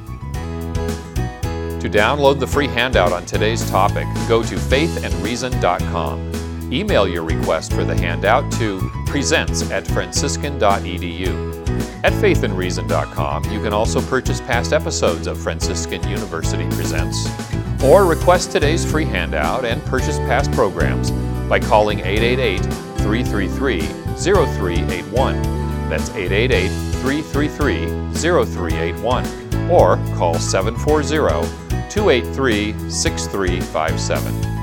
[1.80, 6.74] To download the free handout on today's topic, go to faithandreason.com.
[6.74, 12.04] Email your request for the handout to presents at franciscan.edu.
[12.04, 17.30] At faithandreason.com, you can also purchase past episodes of Franciscan University Presents
[17.86, 21.12] or request today's free handout and purchase past programs
[21.48, 22.60] by calling 888
[22.98, 23.80] 333
[24.18, 25.42] 0381.
[25.90, 27.86] That's 888 333
[28.16, 31.48] 0381 or call 740
[31.88, 34.55] 283 6357.